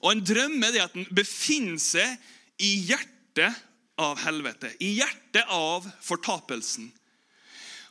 Og 0.00 0.14
En 0.14 0.22
drøm 0.24 0.62
er 0.64 0.72
det 0.72 0.80
at 0.80 0.94
han 0.96 1.08
befinner 1.12 1.80
seg 1.80 2.14
i 2.64 2.70
hjertet 2.88 3.58
av 4.00 4.16
helvete. 4.22 4.70
I 4.80 4.94
hjertet 4.96 5.52
av 5.52 5.84
fortapelsen. 6.00 6.88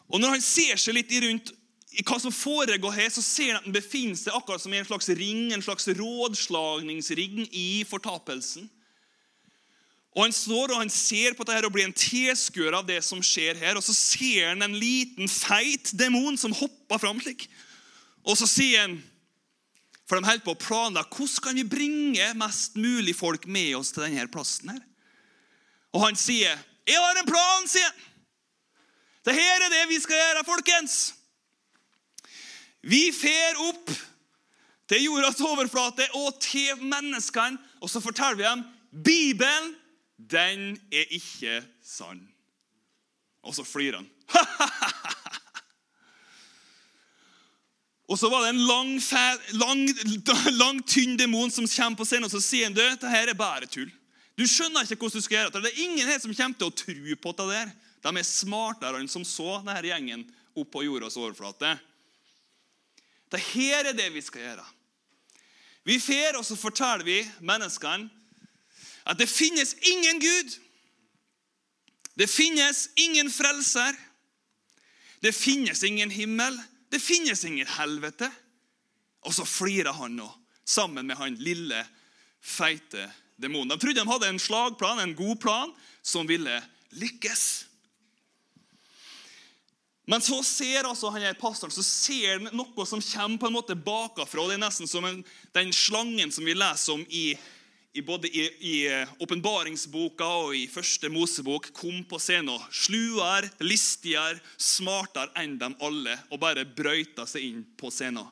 Og 0.10 0.18
Når 0.22 0.34
han 0.34 0.42
ser 0.42 0.82
seg 0.82 0.98
litt 0.98 1.14
rundt 1.22 1.54
i 2.00 2.04
hva 2.08 2.16
som 2.22 2.32
foregår 2.32 2.94
her, 2.96 3.10
så 3.12 3.22
ser 3.24 3.50
han 3.52 3.60
at 3.60 3.66
han 3.68 3.76
befinner 3.76 4.16
seg 4.16 4.36
akkurat 4.36 4.64
som 4.64 4.72
i 4.72 4.80
en 4.80 4.88
slags 4.88 5.10
ring, 5.20 5.50
en 5.52 5.64
slags 5.64 5.90
rådslagningsring 6.00 7.42
i 7.52 7.84
fortapelsen. 7.90 8.70
Og 10.16 10.24
Han 10.24 10.34
står 10.34 10.72
og 10.74 10.80
han 10.82 10.90
ser 10.90 11.36
på 11.38 11.46
dette 11.46 11.68
og 11.68 11.74
blir 11.76 11.86
en 11.86 11.96
tilskuer 11.96 12.74
av 12.76 12.88
det 12.88 12.98
som 13.06 13.22
skjer 13.24 13.60
her. 13.60 13.78
Og 13.78 13.84
så 13.86 13.94
ser 13.94 14.48
han 14.50 14.64
en 14.66 14.74
liten, 14.80 15.30
feit 15.30 15.92
demon 15.96 16.40
som 16.40 16.56
hopper 16.56 17.00
fram 17.00 17.20
slik. 17.22 17.46
Og 18.26 18.40
så 18.40 18.48
sier 18.50 18.88
han 18.88 18.98
For 20.10 20.18
de 20.18 20.26
holder 20.26 20.42
på 20.42 20.56
å 20.56 20.58
planlegge 20.58 21.20
hvordan 21.20 21.44
kan 21.46 21.60
vi 21.60 21.68
bringe 21.70 22.32
mest 22.40 22.80
mulig 22.82 23.14
folk 23.14 23.46
med 23.46 23.76
oss 23.78 23.92
til 23.94 24.08
denne 24.08 24.26
plassen. 24.34 24.72
her. 24.74 24.82
Og 25.94 26.02
han 26.02 26.16
sier, 26.16 26.58
'Jeg 26.88 26.98
har 26.98 27.20
en 27.20 27.30
plan', 27.30 27.68
sier 27.68 27.86
han. 27.86 28.02
Det 29.26 29.34
her 29.36 29.62
er 29.62 29.70
det 29.70 29.90
vi 29.90 30.00
skal 30.02 30.18
gjøre, 30.18 30.46
folkens. 30.46 31.14
Vi 32.82 33.10
fer 33.12 33.60
opp 33.68 33.92
til 34.90 35.04
jordas 35.06 35.42
overflate 35.46 36.08
og 36.18 36.40
til 36.42 36.80
menneskene, 36.82 37.60
og 37.82 37.90
så 37.92 38.02
forteller 38.04 38.36
vi 38.40 38.44
dem 38.48 38.64
Bibelen 39.06 39.76
den 40.20 40.80
er 40.92 41.06
ikke 41.16 41.62
sann. 41.86 42.28
Og 43.44 43.56
så 43.56 43.64
flirer 43.64 43.96
han. 44.02 44.10
og 48.10 48.20
så 48.20 48.30
var 48.30 48.42
det 48.44 48.50
en 48.50 48.68
lang, 48.68 49.02
lang, 49.54 49.86
lang, 50.64 50.88
tynn 50.88 51.18
demon 51.20 51.52
som 51.52 51.68
kommer 51.68 51.98
på 52.02 52.06
scenen 52.10 52.28
og 52.28 52.34
så 52.34 52.42
sier 52.44 52.68
han, 52.68 52.76
dette 52.76 53.10
her 53.10 53.32
er 53.32 53.38
bare 53.38 53.70
tull. 53.70 53.92
Du 54.36 54.48
skjønner 54.48 54.84
ikke 54.84 54.96
hvordan 55.04 55.20
du 55.20 55.24
skal 55.24 55.38
gjøre 55.38 55.52
det. 55.56 55.64
Det 55.64 55.72
er 55.72 55.84
ingen 55.86 56.08
her 56.08 56.20
som 56.20 56.36
kommer 56.36 56.58
til 56.60 56.68
å 56.68 56.78
tro 56.84 57.16
på 57.24 57.32
det 57.40 57.48
der. 57.54 57.72
De 58.00 58.10
er 58.16 58.28
smartere 58.28 59.00
enn 59.00 59.12
som 59.12 59.26
så, 59.28 59.60
denne 59.64 59.88
gjengen 59.88 60.24
opp 60.56 60.70
på 60.74 60.84
jordas 60.84 61.18
overflate. 61.20 61.78
Det 63.32 63.40
her 63.40 63.86
er 63.86 63.94
det 63.94 64.10
vi 64.14 64.22
skal 64.22 64.42
gjøre. 64.42 64.66
Vi 65.86 66.00
fer, 66.00 66.38
og 66.38 66.46
så 66.46 66.58
forteller 66.60 67.06
vi 67.06 67.20
menneskene 67.46 68.10
at 69.10 69.18
det 69.18 69.30
finnes 69.30 69.74
ingen 69.82 70.20
Gud. 70.22 70.58
Det 72.20 72.30
finnes 72.30 72.90
ingen 73.00 73.32
frelser. 73.32 73.96
Det 75.24 75.36
finnes 75.36 75.84
ingen 75.84 76.12
himmel. 76.12 76.60
Det 76.92 77.02
finnes 77.02 77.44
ingen 77.44 77.68
helvete. 77.68 78.30
Og 79.22 79.34
så 79.34 79.46
flirer 79.46 79.94
han 79.94 80.16
nå, 80.20 80.28
sammen 80.66 81.08
med 81.08 81.18
han 81.20 81.36
lille, 81.36 81.80
feite 82.42 83.10
demonen. 83.42 83.74
De 83.74 83.80
trodde 83.80 84.00
de 84.00 84.08
hadde 84.08 84.30
en 84.30 84.40
slagplan, 84.40 85.00
en 85.00 85.16
god 85.16 85.36
plan, 85.42 85.74
som 86.04 86.28
ville 86.28 86.62
lykkes. 86.92 87.69
Men 90.10 90.24
så 90.26 90.40
ser 90.42 90.88
altså 90.90 91.12
han 91.14 91.22
her 91.22 91.38
pastoren 91.38 91.74
så 91.74 91.86
ser 91.86 92.40
han 92.40 92.50
noe 92.58 92.86
som 92.90 93.02
kommer 93.04 93.38
på 93.38 93.50
en 93.50 93.58
måte 93.60 93.78
bakafra. 93.78 94.48
Det 94.50 94.58
er 94.58 94.64
nesten 94.64 94.90
som 94.90 95.06
en, 95.06 95.22
den 95.54 95.74
slangen 95.76 96.34
som 96.34 96.48
vi 96.48 96.58
leser 96.58 96.98
om 96.98 97.06
i 97.10 97.32
i 97.94 98.02
både 98.06 98.30
i 98.30 98.74
eh, 98.88 99.10
åpenbaringsboka 99.20 100.26
og 100.44 100.56
i 100.56 100.68
første 100.70 101.10
Mosebok 101.10 101.72
kom 101.74 102.04
på 102.06 102.20
scenen 102.22 102.62
sluere, 102.70 103.50
listigere, 103.66 104.38
smartere 104.62 105.34
enn 105.42 105.58
dem 105.60 105.74
alle 105.82 106.14
og 106.30 106.42
bare 106.44 106.68
brøyta 106.68 107.26
seg 107.28 107.48
inn 107.48 107.64
på 107.80 107.90
scenen. 107.94 108.28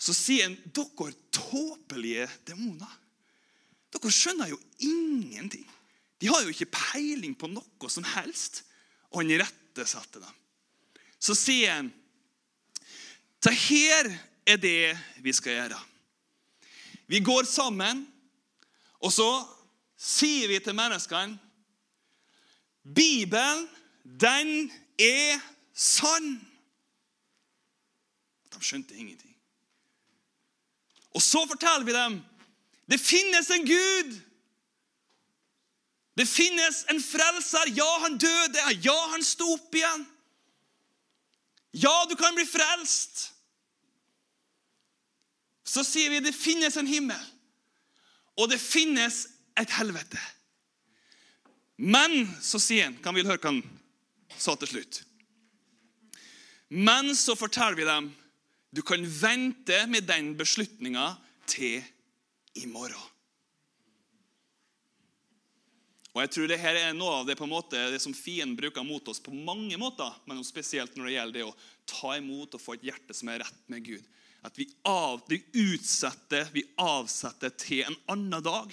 Så 0.00 0.14
sier 0.16 0.48
han 0.48 0.56
dere 0.74 1.14
tåpelige 1.30 2.26
demoner. 2.48 2.90
Dere 3.94 4.12
skjønner 4.14 4.50
jo 4.50 4.58
ingenting. 4.82 5.66
De 6.20 6.28
har 6.32 6.42
jo 6.42 6.50
ikke 6.52 6.72
peiling 6.72 7.36
på 7.38 7.50
noe 7.52 7.92
som 7.92 8.06
helst. 8.16 8.64
Og 9.12 9.22
han 9.22 9.32
irettesetter 9.70 10.20
dem. 10.20 10.34
Så 11.18 11.34
sier 11.34 11.74
han 11.74 11.92
det 13.40 13.54
her 13.56 14.10
er 14.46 14.56
det 14.60 14.98
vi 15.24 15.32
skal 15.32 15.54
gjøre. 15.56 15.78
Vi 17.08 17.20
går 17.24 17.44
sammen, 17.48 18.04
og 19.00 19.12
så 19.12 19.28
sier 19.96 20.48
vi 20.48 20.58
til 20.60 20.76
menneskene 20.76 21.38
Bibelen, 22.94 23.66
den 24.04 24.70
er 24.98 25.40
sann. 25.74 26.40
De 28.50 28.60
skjønte 28.64 28.96
ingenting. 28.96 29.34
Og 31.14 31.22
så 31.22 31.44
forteller 31.48 31.84
vi 31.84 31.96
dem 31.96 32.20
det 32.90 32.98
finnes 32.98 33.50
en 33.54 33.66
Gud. 33.68 34.16
Det 36.20 36.28
finnes 36.28 36.84
en 36.92 37.00
frelser. 37.00 37.72
Ja, 37.80 37.90
han 38.04 38.18
døde. 38.20 38.64
Ja, 38.84 38.96
han 39.14 39.24
sto 39.24 39.54
opp 39.56 39.74
igjen. 39.74 40.04
Ja, 41.80 41.94
du 42.10 42.16
kan 42.18 42.36
bli 42.36 42.44
frelst 42.44 43.30
så 45.70 45.84
sier 45.86 46.10
vi 46.10 46.22
det 46.24 46.34
finnes 46.34 46.76
en 46.80 46.88
himmel, 46.90 47.20
og 48.38 48.50
det 48.50 48.58
finnes 48.62 49.22
et 49.60 49.70
helvete. 49.78 50.18
Men, 51.80 52.26
så 52.44 52.60
sier 52.60 52.90
han 52.90 52.98
Kan 53.00 53.16
vi 53.16 53.22
høre 53.24 53.40
hva 53.40 53.54
han 53.54 53.62
sa 54.36 54.52
til 54.60 54.68
slutt? 54.68 54.98
Men 56.68 57.14
så 57.16 57.32
forteller 57.38 57.78
vi 57.78 57.86
dem 57.88 58.10
du 58.70 58.82
kan 58.86 59.02
vente 59.02 59.78
med 59.90 60.04
den 60.06 60.34
beslutninga 60.38 61.14
til 61.50 61.80
i 62.54 62.66
morgen. 62.70 63.00
Og 66.10 66.22
jeg 66.24 66.32
tror 66.34 66.48
det 66.50 66.58
her 66.58 66.76
er 66.78 66.94
noe 66.96 67.20
av 67.20 67.28
det, 67.28 67.36
på 67.38 67.46
en 67.46 67.52
måte, 67.52 67.80
det 67.92 68.00
som 68.02 68.14
fienden 68.16 68.56
bruker 68.58 68.82
mot 68.86 69.06
oss 69.12 69.22
på 69.22 69.34
mange 69.34 69.76
måter, 69.78 70.10
men 70.26 70.42
spesielt 70.46 70.96
når 70.98 71.06
det 71.06 71.14
gjelder 71.14 71.38
det 71.38 71.46
å 71.46 71.58
ta 71.90 72.16
imot 72.18 72.56
og 72.56 72.62
få 72.62 72.74
et 72.78 72.88
hjerte 72.90 73.14
som 73.14 73.30
er 73.30 73.44
rett 73.44 73.68
med 73.70 73.86
Gud 73.86 74.08
at 74.42 74.58
vi, 74.58 74.66
av, 74.82 75.20
vi 75.28 75.42
utsetter, 75.52 76.48
vi 76.52 76.64
avsetter 76.80 77.52
til 77.60 77.84
en 77.84 77.96
annen 78.14 78.42
dag. 78.44 78.72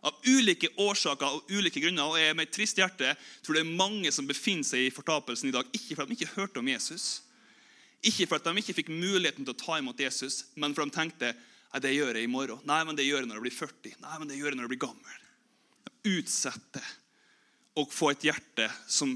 Av 0.00 0.16
ulike 0.24 0.70
årsaker 0.80 1.36
og 1.36 1.50
ulike 1.52 1.82
grunner. 1.82 2.08
og 2.08 2.18
jeg 2.18 2.36
med 2.36 2.48
et 2.48 2.54
trist 2.56 2.78
hjerte 2.80 3.12
tror 3.44 3.58
det 3.58 3.62
er 3.62 3.78
mange 3.82 4.10
som 4.12 4.26
befinner 4.28 4.66
seg 4.66 4.86
i 4.86 4.94
fortapelsen 4.94 5.50
i 5.50 5.54
dag, 5.54 5.68
ikke 5.76 5.98
fordi 5.98 6.14
de 6.14 6.18
ikke 6.18 6.38
hørte 6.38 6.62
om 6.62 6.70
Jesus, 6.72 7.22
ikke 8.00 8.30
fordi 8.30 8.48
de 8.48 8.64
ikke 8.64 8.78
fikk 8.80 8.92
muligheten 8.94 9.44
til 9.44 9.52
å 9.52 9.60
ta 9.60 9.76
imot 9.78 10.00
Jesus, 10.00 10.46
men 10.56 10.74
fordi 10.74 10.90
de 10.90 10.96
tenkte 10.96 11.32
at 11.70 11.84
det 11.84 11.92
gjør 11.94 12.16
jeg 12.16 12.26
i 12.26 12.32
morgen. 12.32 12.62
Nei, 12.66 12.80
men 12.88 12.96
det 12.98 13.04
gjør 13.06 13.22
jeg 13.22 13.28
når 13.30 13.38
jeg 13.38 13.46
blir 13.46 13.58
40. 13.60 13.98
Nei, 14.00 14.14
men 14.18 14.30
det 14.30 14.38
gjør 14.40 14.48
jeg 14.48 14.58
når 14.58 14.66
jeg 14.66 14.72
blir 14.72 14.86
gammel. 14.88 15.19
De 16.04 16.82
og 17.78 17.92
få 17.92 18.10
et 18.10 18.24
hjerte 18.26 18.66
som 18.90 19.12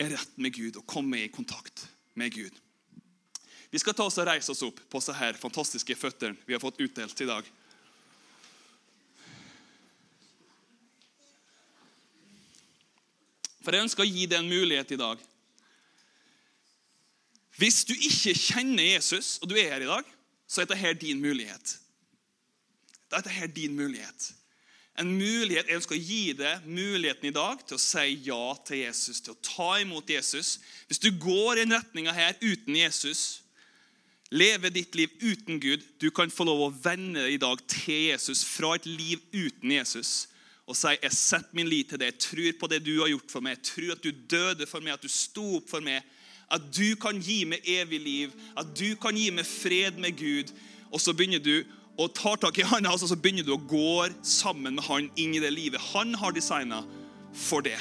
er 0.00 0.14
rett 0.16 0.38
med 0.40 0.54
Gud, 0.54 0.76
og 0.76 0.86
komme 0.86 1.20
i 1.22 1.32
kontakt 1.32 1.86
med 2.18 2.34
Gud. 2.34 2.54
Vi 3.70 3.80
skal 3.82 3.94
ta 3.94 4.06
oss 4.06 4.18
og 4.18 4.26
reise 4.28 4.52
oss 4.52 4.62
opp 4.66 4.80
på 4.90 5.00
disse 5.00 5.14
her 5.18 5.38
fantastiske 5.38 5.96
føttene 5.98 6.38
vi 6.46 6.54
har 6.54 6.62
fått 6.62 6.80
utdelt 6.82 7.20
i 7.20 7.28
dag. 7.30 7.46
For 13.64 13.72
jeg 13.72 13.86
ønsker 13.86 14.04
å 14.04 14.10
gi 14.10 14.26
deg 14.28 14.42
en 14.42 14.50
mulighet 14.50 14.92
i 14.92 15.00
dag. 15.00 15.22
Hvis 17.56 17.84
du 17.88 17.94
ikke 17.94 18.34
kjenner 18.36 18.84
Jesus, 18.84 19.38
og 19.40 19.48
du 19.48 19.56
er 19.56 19.72
her 19.72 19.86
i 19.86 19.88
dag, 19.88 20.06
så 20.46 20.62
er 20.62 20.68
dette 20.68 20.92
din 21.00 21.22
mulighet. 21.22 21.78
Dette 23.14 23.32
er 23.32 23.50
din 23.50 23.76
mulighet. 23.78 24.32
En 24.98 25.10
mulighet, 25.10 25.66
Jeg 25.66 25.76
ønsker 25.76 25.96
å 25.96 26.04
gi 26.06 26.32
deg 26.38 26.66
muligheten 26.66 27.28
i 27.28 27.34
dag 27.34 27.62
til 27.66 27.76
å 27.76 27.82
si 27.82 28.20
ja 28.28 28.54
til 28.66 28.84
Jesus, 28.84 29.20
til 29.20 29.34
å 29.34 29.42
ta 29.42 29.80
imot 29.82 30.10
Jesus. 30.10 30.58
Hvis 30.86 31.02
du 31.02 31.10
går 31.10 31.58
i 31.58 31.64
den 31.64 31.74
retninga 31.74 32.12
her 32.14 32.36
uten 32.40 32.76
Jesus, 32.78 33.42
lever 34.30 34.70
ditt 34.70 34.94
liv 34.94 35.10
uten 35.20 35.58
Gud. 35.60 35.82
Du 35.98 36.10
kan 36.14 36.30
få 36.30 36.46
lov 36.46 36.62
å 36.62 36.74
vende 36.84 37.24
deg 37.24 37.34
i 37.34 37.42
dag 37.42 37.58
til 37.66 38.12
Jesus 38.12 38.44
fra 38.46 38.76
et 38.78 38.86
liv 38.86 39.18
uten 39.34 39.74
Jesus 39.74 40.28
og 40.64 40.76
si 40.78 40.94
jeg 40.96 41.12
setter 41.12 41.56
min 41.56 41.68
lit 41.68 41.90
til 41.92 42.00
deg. 42.00 42.14
Jeg 42.14 42.22
tror 42.24 42.58
på 42.60 42.68
det 42.72 42.80
du 42.86 42.94
har 43.02 43.10
gjort 43.12 43.32
for 43.32 43.44
meg. 43.44 43.58
Jeg 43.58 43.66
tror 43.68 43.90
at 43.94 44.04
du 44.04 44.22
døde 44.32 44.68
for 44.68 44.84
meg, 44.84 44.96
at 44.96 45.04
du 45.04 45.12
sto 45.12 45.44
opp 45.58 45.68
for 45.68 45.84
meg. 45.84 46.04
At 46.52 46.64
du 46.72 46.94
kan 47.00 47.18
gi 47.20 47.42
meg 47.48 47.66
evig 47.68 48.00
liv, 48.00 48.34
at 48.56 48.70
du 48.76 48.94
kan 49.00 49.16
gi 49.16 49.30
meg 49.34 49.48
fred 49.48 49.98
med 50.00 50.16
Gud. 50.16 50.52
Og 50.88 51.02
så 51.02 51.12
begynner 51.16 51.42
du 51.42 51.66
å 51.96 52.08
tar 52.10 52.40
tak 52.42 52.58
i 52.58 52.66
handa 52.66 52.90
hans 52.90 53.04
og 53.06 53.12
så 53.12 53.18
begynner 53.18 53.46
du 53.46 53.52
å 53.54 53.64
gå 53.70 54.08
sammen 54.26 54.78
med 54.78 54.86
han 54.88 55.10
inn 55.20 55.36
i 55.36 55.42
det 55.42 55.52
livet 55.54 55.82
han 55.92 56.14
har 56.18 56.34
designa 56.34 56.82
for 57.34 57.62
det. 57.66 57.78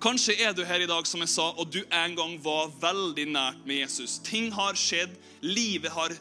Kanskje 0.00 0.38
er 0.40 0.54
du 0.56 0.62
her 0.64 0.80
i 0.80 0.88
dag 0.88 1.04
som 1.06 1.20
jeg 1.20 1.28
sa, 1.28 1.50
og 1.60 1.68
du 1.74 1.82
en 1.92 2.14
gang 2.16 2.38
var 2.40 2.70
veldig 2.80 3.26
nært 3.34 3.66
med 3.68 3.82
Jesus. 3.82 4.16
Ting 4.24 4.48
har 4.56 4.78
skjedd, 4.78 5.12
livet 5.44 5.92
har 5.92 6.14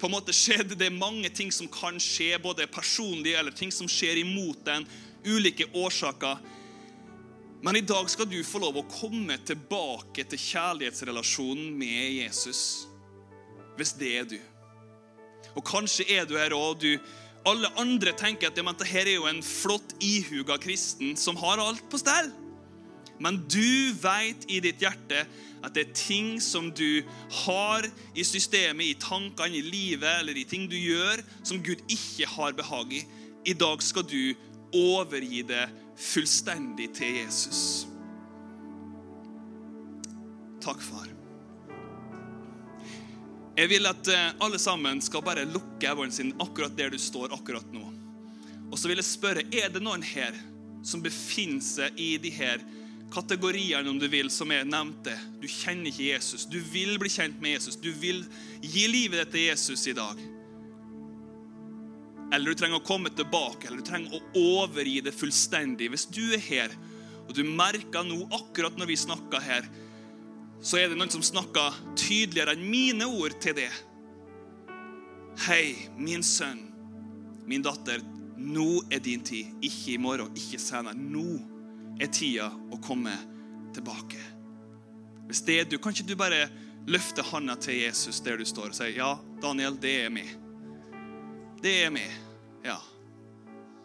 på 0.00 0.08
en 0.08 0.14
måte 0.14 0.32
skjedd. 0.32 0.72
Det 0.72 0.88
er 0.88 0.96
mange 0.96 1.28
ting 1.28 1.52
som 1.52 1.68
kan 1.68 2.00
skje, 2.00 2.38
både 2.40 2.68
personlig 2.72 3.34
eller 3.36 3.52
ting 3.52 3.72
som 3.74 3.90
skjer 3.90 4.22
imot 4.22 4.64
den. 4.64 4.88
Ulike 5.26 5.68
årsaker. 5.76 6.40
Men 7.60 7.76
i 7.76 7.84
dag 7.84 8.08
skal 8.08 8.28
du 8.30 8.38
få 8.46 8.62
lov 8.62 8.80
å 8.80 8.88
komme 8.88 9.36
tilbake 9.44 10.24
til 10.30 10.40
kjærlighetsrelasjonen 10.40 11.76
med 11.76 12.22
Jesus. 12.22 12.86
Hvis 13.76 13.92
det 14.00 14.12
er 14.16 14.28
du. 14.32 14.38
Og 15.54 15.64
kanskje 15.66 16.08
er 16.16 16.26
du 16.26 16.36
her 16.38 16.54
og 16.56 16.80
du 16.82 16.96
alle 17.46 17.70
andre 17.78 18.10
tenker 18.18 18.50
at 18.50 18.58
ja, 18.58 18.64
men 18.66 18.74
dette 18.74 18.90
er 18.98 19.12
jo 19.14 19.28
en 19.30 19.42
flott, 19.44 19.94
ihuga 20.02 20.58
kristen 20.58 21.14
som 21.18 21.38
har 21.38 21.62
alt 21.62 21.84
på 21.90 22.00
stell. 22.02 22.32
Men 23.22 23.38
du 23.48 23.94
veit 24.02 24.44
i 24.52 24.58
ditt 24.60 24.82
hjerte 24.82 25.22
at 25.64 25.74
det 25.74 25.86
er 25.86 25.94
ting 25.96 26.36
som 26.42 26.68
du 26.74 27.02
har 27.46 27.86
i 28.14 28.24
systemet, 28.26 28.90
i 28.90 28.98
tankene, 29.00 29.56
i 29.56 29.64
livet 29.64 30.20
eller 30.20 30.36
i 30.36 30.44
ting 30.48 30.66
du 30.70 30.76
gjør, 30.76 31.22
som 31.46 31.62
Gud 31.64 31.80
ikke 31.88 32.28
har 32.36 32.56
behag 32.58 32.92
i. 32.98 33.02
I 33.46 33.54
dag 33.56 33.82
skal 33.82 34.06
du 34.10 34.34
overgi 34.74 35.42
det 35.46 35.64
fullstendig 35.96 36.90
til 36.98 37.22
Jesus. 37.22 37.86
Takk, 40.60 40.82
far. 40.82 41.15
Jeg 43.56 43.70
vil 43.72 43.88
at 43.88 44.08
eh, 44.12 44.34
alle 44.44 44.58
sammen 44.60 45.00
skal 45.04 45.24
bare 45.24 45.46
lukke 45.48 45.88
øynene 45.88 46.12
sine 46.12 46.36
akkurat 46.44 46.74
der 46.76 46.92
du 46.92 46.98
står 47.00 47.32
akkurat 47.32 47.70
nå. 47.72 47.86
Og 48.68 48.76
så 48.76 48.90
vil 48.90 49.00
jeg 49.00 49.08
spørre, 49.08 49.46
er 49.48 49.70
det 49.72 49.80
noen 49.80 50.04
her 50.04 50.36
som 50.86 51.02
befinner 51.02 51.64
seg 51.64 51.96
i 51.98 52.16
de 52.20 52.30
her 52.34 52.60
kategoriene, 53.12 53.88
om 53.88 53.98
du 53.98 54.06
vil, 54.10 54.28
som 54.30 54.50
jeg 54.52 54.66
nevnte. 54.68 55.14
Du 55.40 55.46
kjenner 55.48 55.88
ikke 55.90 56.10
Jesus. 56.10 56.44
Du 56.50 56.58
vil 56.60 56.98
bli 57.00 57.10
kjent 57.10 57.38
med 57.40 57.56
Jesus. 57.56 57.78
Du 57.80 57.90
vil 57.96 58.24
gi 58.60 58.86
livet 58.90 59.22
ditt 59.22 59.32
til 59.34 59.46
Jesus 59.48 59.86
i 59.88 59.94
dag. 59.96 60.20
Eller 62.34 62.50
du 62.50 62.58
trenger 62.58 62.80
å 62.80 62.86
komme 62.86 63.12
tilbake, 63.14 63.68
eller 63.68 63.80
du 63.80 63.86
trenger 63.86 64.18
å 64.18 64.22
overgi 64.58 64.98
det 65.06 65.14
fullstendig. 65.14 65.92
Hvis 65.94 66.08
du 66.10 66.24
er 66.34 66.42
her, 66.42 66.74
og 67.26 67.34
du 67.38 67.44
merker 67.46 68.06
nå, 68.06 68.24
akkurat 68.34 68.76
når 68.78 68.90
vi 68.90 68.98
snakker 68.98 69.42
her, 69.42 69.68
så 70.60 70.80
er 70.80 70.90
det 70.90 70.98
noen 70.98 71.12
som 71.12 71.24
snakker 71.24 71.74
tydeligere 71.98 72.56
enn 72.56 72.64
mine 72.70 73.08
ord 73.08 73.36
til 73.42 73.56
det. 73.58 73.70
Hei, 75.46 75.74
min 76.00 76.24
sønn, 76.24 76.62
min 77.46 77.64
datter, 77.64 78.00
nå 78.36 78.82
er 78.92 79.02
din 79.04 79.24
tid. 79.24 79.52
Ikke 79.64 79.94
i 79.94 80.00
morgen, 80.00 80.32
ikke 80.36 80.60
senere. 80.60 80.96
Nå 80.96 81.26
er 82.00 82.10
tida 82.12 82.48
å 82.72 82.80
komme 82.84 83.12
tilbake. 83.76 84.20
Hvis 85.26 85.42
det 85.46 85.60
er 85.60 85.68
du, 85.68 85.78
kan 85.82 85.94
ikke 85.94 86.08
du 86.08 86.16
bare 86.18 86.46
løfte 86.86 87.24
handa 87.32 87.56
til 87.58 87.80
Jesus 87.80 88.20
der 88.22 88.38
du 88.38 88.46
står 88.46 88.70
og 88.70 88.78
si 88.78 88.92
ja, 88.94 89.16
Daniel, 89.42 89.78
det 89.80 89.94
er 90.04 90.12
meg. 90.14 90.30
Det 91.62 91.72
er 91.86 91.92
meg. 91.94 92.12
Ja. 92.64 92.78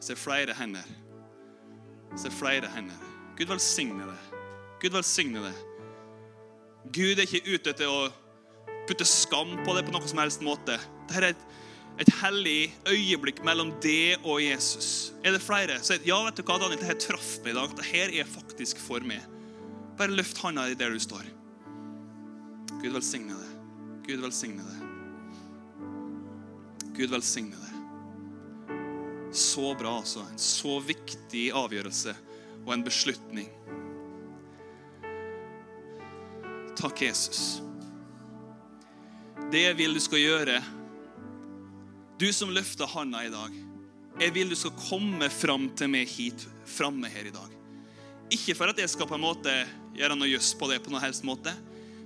Se 0.01 0.15
flere 0.17 0.55
hender. 0.57 0.85
Se 2.19 2.31
flere 2.33 2.69
hender. 2.73 3.09
Gud 3.37 3.49
velsigne 3.49 4.07
det. 4.09 4.41
Gud 4.81 4.95
velsigne 4.97 5.43
det. 5.47 5.53
Gud 6.89 7.19
er 7.19 7.27
ikke 7.27 7.45
ute 7.45 7.73
etter 7.75 7.89
å 7.89 8.09
putte 8.89 9.05
skam 9.05 9.53
på 9.65 9.75
det 9.77 9.85
på 9.85 9.93
noen 9.93 10.09
som 10.09 10.21
helst 10.23 10.41
måte. 10.45 10.79
Dette 11.07 11.21
er 11.21 11.33
et 11.33 11.49
et 11.99 12.09
hellig 12.21 12.71
øyeblikk 12.89 13.43
mellom 13.45 13.73
det 13.83 14.17
og 14.23 14.41
Jesus. 14.41 15.11
Er 15.23 15.35
det 15.35 15.43
flere? 15.43 15.77
Så 15.83 15.99
ja, 16.05 16.17
vet 16.25 16.39
du 16.39 16.43
hva, 16.45 16.57
Daniel, 16.61 16.79
dette 16.81 16.97
traff 17.03 17.35
meg 17.43 17.53
i 17.53 17.57
dag. 17.57 17.75
Dette 17.77 18.05
er 18.21 18.29
faktisk 18.29 18.79
for 18.81 19.05
meg. 19.05 19.21
Bare 19.99 20.15
løft 20.15 20.39
hånda 20.41 20.65
di 20.69 20.77
der 20.79 20.93
du 20.93 21.01
står. 21.01 21.27
Gud 22.81 22.95
velsigne 22.95 23.37
det. 23.37 23.51
Gud 24.07 24.23
velsigne 24.23 24.65
det. 24.65 24.79
Gud 26.97 27.13
velsigne 27.13 27.59
det. 27.59 27.69
Så 29.37 29.75
bra, 29.79 29.99
altså. 30.01 30.25
En 30.25 30.41
så 30.41 30.79
viktig 30.83 31.51
avgjørelse 31.55 32.15
og 32.65 32.73
en 32.73 32.87
beslutning. 32.87 33.51
Takk, 36.81 37.01
Jesus. 37.05 37.61
Det 39.51 39.59
jeg 39.67 39.75
vil 39.77 39.93
du 39.93 40.01
skal 40.01 40.21
gjøre 40.23 40.61
du 42.17 42.27
som 42.33 42.49
løfter 42.53 42.89
handa 42.89 43.21
i 43.25 43.33
dag, 43.33 43.53
jeg 44.21 44.33
vil 44.33 44.49
du 44.49 44.55
skal 44.57 44.73
komme 44.77 45.29
fram 45.33 45.67
til 45.77 45.91
meg 45.93 46.09
hit 46.09 46.45
framme 46.69 47.09
her 47.09 47.29
i 47.29 47.33
dag. 47.33 47.53
Ikke 48.33 48.55
for 48.57 48.71
at 48.71 48.81
jeg 48.81 48.89
skal 48.93 49.09
på 49.09 49.17
en 49.17 49.23
måte 49.23 49.53
gjøre 49.97 50.17
noe 50.17 50.29
jøss 50.29 50.51
på 50.57 50.69
det, 50.71 50.79
på 50.81 50.93
noen 50.93 51.03
helst 51.03 51.25
måte, 51.27 51.53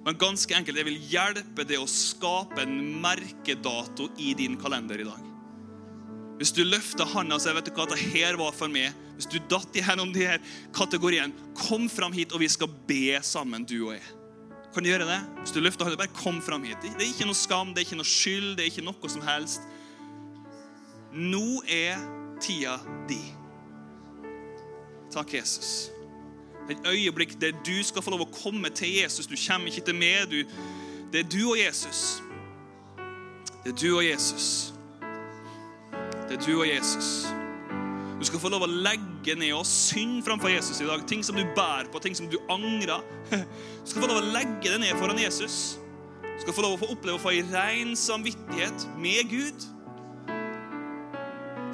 men 0.06 0.20
ganske 0.20 0.58
enkelt, 0.58 0.80
jeg 0.80 0.90
vil 0.90 1.08
hjelpe 1.12 1.66
deg 1.68 1.80
å 1.80 1.88
skape 1.90 2.64
en 2.66 2.76
merkedato 3.04 4.10
i 4.22 4.34
din 4.38 4.60
kalender 4.60 5.02
i 5.02 5.08
dag. 5.08 5.24
Hvis 6.36 6.52
du 6.56 6.66
løfter 6.68 7.08
handa 7.16 7.40
og 7.40 7.44
sier 7.44 7.56
vet 7.56 7.72
du 7.72 7.74
hva, 7.76 7.88
det 7.92 8.02
her 8.12 8.36
var 8.40 8.52
for 8.56 8.72
meg, 8.72 8.92
hvis 9.16 9.32
du 9.32 9.40
datt 9.52 9.76
igjennom 9.76 10.12
de 10.16 10.28
her 10.28 10.44
kategoriene, 10.76 11.48
kom 11.64 11.88
fram 11.92 12.16
hit, 12.16 12.36
og 12.36 12.44
vi 12.44 12.52
skal 12.52 12.72
be 12.88 13.18
sammen, 13.24 13.64
du 13.64 13.80
og 13.86 13.96
jeg. 13.96 14.06
Kan 14.76 14.84
du 14.84 14.90
gjøre 14.90 15.06
det? 15.08 15.22
Hvis 15.40 15.52
du 15.56 15.62
løfter 15.64 15.88
hånda, 15.88 15.98
bare 15.98 16.12
kom 16.12 16.42
fram 16.44 16.64
hit. 16.68 16.82
Det 16.84 17.00
er 17.00 17.08
ikke 17.08 17.30
noe 17.30 17.38
skam, 17.40 17.70
det 17.72 17.80
er 17.80 17.86
ikke 17.88 18.00
noe 18.02 18.10
skyld, 18.10 18.50
det 18.58 18.66
er 18.66 18.72
ikke 18.74 18.84
noe 18.84 19.12
som 19.12 19.24
helst. 19.24 19.64
Nå 21.16 21.62
er 21.72 22.02
tida 22.44 22.74
di. 23.08 23.22
Takk, 25.14 25.34
Jesus. 25.34 25.92
Et 26.70 26.78
øyeblikk 26.92 27.38
der 27.42 27.56
du 27.64 27.84
skal 27.88 28.04
få 28.04 28.12
lov 28.12 28.26
å 28.26 28.30
komme 28.36 28.68
til 28.76 28.92
Jesus. 28.98 29.32
Du 29.32 29.38
kommer 29.40 29.72
ikke 29.72 29.86
til 29.88 29.96
meg. 29.96 30.28
Du, 30.28 30.44
det 31.14 31.24
er 31.24 31.32
du 31.32 31.40
og 31.54 31.56
Jesus. 31.60 32.20
Det 33.64 33.72
er 33.72 33.80
du 33.80 33.96
og 33.96 34.04
Jesus. 34.04 34.74
Det 36.28 36.36
er 36.36 36.44
du 36.44 36.60
og 36.60 36.68
Jesus. 36.68 37.30
Du 38.20 38.24
skal 38.24 38.40
få 38.40 38.50
lov 38.50 38.64
å 38.64 38.70
legge 38.72 39.36
ned 39.36 39.52
og 39.58 39.66
synd 39.68 40.22
framfor 40.24 40.52
Jesus 40.54 40.80
i 40.80 40.88
dag. 40.88 41.04
Ting 41.10 41.24
som 41.26 41.36
du 41.36 41.44
bærer 41.58 41.90
på, 41.92 42.00
ting 42.00 42.16
som 42.16 42.30
du 42.32 42.38
angrer. 42.52 43.04
Du 43.86 43.92
skal 43.92 44.06
få 44.06 44.10
lov 44.10 44.22
å 44.22 44.30
legge 44.34 44.72
det 44.72 44.80
ned 44.82 44.96
foran 44.98 45.20
Jesus. 45.20 45.78
Du 46.24 46.42
skal 46.42 46.56
få 46.56 46.64
lov 46.66 46.78
å 46.78 46.80
få 46.82 46.92
oppleve 46.96 47.20
å 47.20 47.22
få 47.22 47.34
ei 47.36 47.44
rein 47.52 47.94
samvittighet 48.00 48.88
med 49.00 49.30
Gud. 49.30 49.68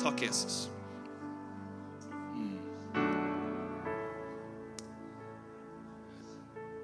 Takk, 0.02 0.22
Jesus. 0.26 0.66
Mm. 2.34 2.58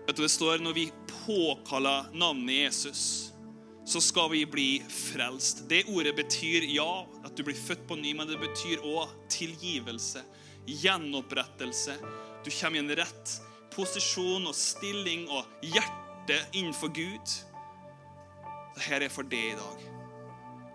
Vet 0.06 0.16
du, 0.16 0.22
Det 0.22 0.32
står 0.32 0.62
når 0.62 0.78
vi 0.78 0.86
påkaller 1.26 2.14
navnet 2.14 2.62
Jesus, 2.62 3.34
så 3.88 4.02
skal 4.02 4.32
vi 4.32 4.46
bli 4.46 4.84
frelst. 4.90 5.64
Det 5.70 5.86
ordet 5.88 6.16
betyr 6.16 6.66
ja, 6.68 7.06
at 7.24 7.38
du 7.38 7.46
blir 7.48 7.56
født 7.56 7.86
på 7.88 7.96
ny, 7.96 8.12
men 8.18 8.28
det 8.28 8.40
betyr 8.42 8.84
òg 8.84 9.14
tilgivelse, 9.32 10.26
gjenopprettelse. 10.68 11.96
Du 12.44 12.52
kommer 12.52 12.82
i 12.82 12.84
en 12.84 12.96
rett 13.00 13.38
posisjon 13.72 14.50
og 14.50 14.58
stilling 14.58 15.28
og 15.32 15.48
hjerte 15.64 16.42
innenfor 16.52 16.92
Gud. 16.92 17.38
Dette 18.76 19.00
er 19.08 19.14
for 19.14 19.24
det 19.24 19.44
i 19.54 19.58
dag. 19.58 19.88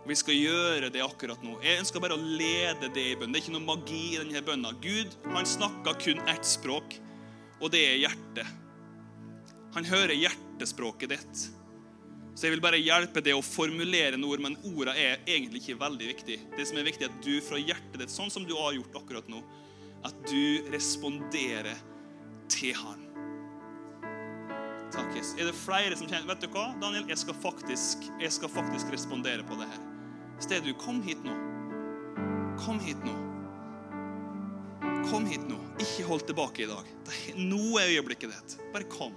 Vi 0.08 0.16
skal 0.18 0.34
gjøre 0.34 0.88
det 0.90 1.04
akkurat 1.04 1.44
nå. 1.44 1.60
Jeg 1.62 1.84
ønsker 1.84 2.02
bare 2.02 2.16
å 2.16 2.28
lede 2.40 2.88
det 2.96 3.10
i 3.12 3.14
bønnen. 3.14 3.36
Det 3.36 3.42
er 3.42 3.44
ikke 3.44 3.58
noe 3.58 3.68
magi 3.68 4.04
i 4.08 4.20
denne 4.22 4.42
bønnen. 4.42 4.80
Gud 4.82 5.14
han 5.36 5.46
snakker 5.46 6.00
kun 6.00 6.24
ett 6.32 6.48
språk, 6.48 6.96
og 7.60 7.70
det 7.76 7.84
er 7.92 8.06
hjertet. 8.06 8.60
Han 9.76 9.86
hører 9.86 10.16
hjertespråket 10.16 11.12
ditt. 11.12 11.50
Så 12.34 12.46
jeg 12.46 12.54
vil 12.54 12.64
bare 12.64 12.80
hjelpe 12.80 13.20
deg 13.24 13.36
å 13.36 13.44
formulere 13.44 14.16
noen 14.16 14.30
ord, 14.30 14.42
men 14.46 14.58
ordene 14.72 14.96
er 14.96 15.24
egentlig 15.26 15.60
ikke 15.62 15.80
veldig 15.82 16.08
viktig. 16.14 16.38
Det 16.56 16.64
som 16.68 16.78
er 16.80 16.86
viktig, 16.88 17.06
er 17.06 17.12
at 17.12 17.24
du 17.24 17.34
fra 17.44 17.60
hjertet 17.60 17.98
ditt, 18.00 18.12
sånn 18.12 18.32
som 18.32 18.46
du 18.48 18.54
har 18.56 18.72
gjort 18.78 18.96
akkurat 19.02 19.28
nå, 19.28 19.42
at 20.08 20.16
du 20.30 20.70
responderer 20.72 21.76
til 22.52 22.76
Han. 22.80 23.08
Takk, 24.92 25.12
Jesus. 25.16 25.36
Er 25.40 25.48
det 25.48 25.56
flere 25.56 25.96
som 25.96 26.08
kjenner 26.08 26.28
Vet 26.28 26.44
du 26.44 26.50
hva, 26.52 26.66
Daniel? 26.80 27.06
Jeg 27.08 27.20
skal 27.22 27.36
faktisk, 27.40 28.08
jeg 28.20 28.32
skal 28.34 28.50
faktisk 28.52 28.92
respondere 28.92 29.44
på 29.48 29.56
det 29.60 29.68
her. 29.70 29.84
Sted 30.42 30.66
du, 30.66 30.72
kom 30.76 31.00
hit 31.04 31.20
nå. 31.24 31.36
Kom 32.60 32.80
hit 32.82 33.00
nå. 33.06 33.14
Kom 35.08 35.24
hit 35.28 35.44
nå. 35.48 35.56
Ikke 35.80 36.04
hold 36.08 36.26
tilbake 36.28 36.66
i 36.66 36.68
dag. 36.68 36.88
Nå 37.38 37.78
er 37.80 37.94
øyeblikket 37.94 38.34
ditt. 38.34 38.58
Bare 38.74 38.88
kom. 38.92 39.16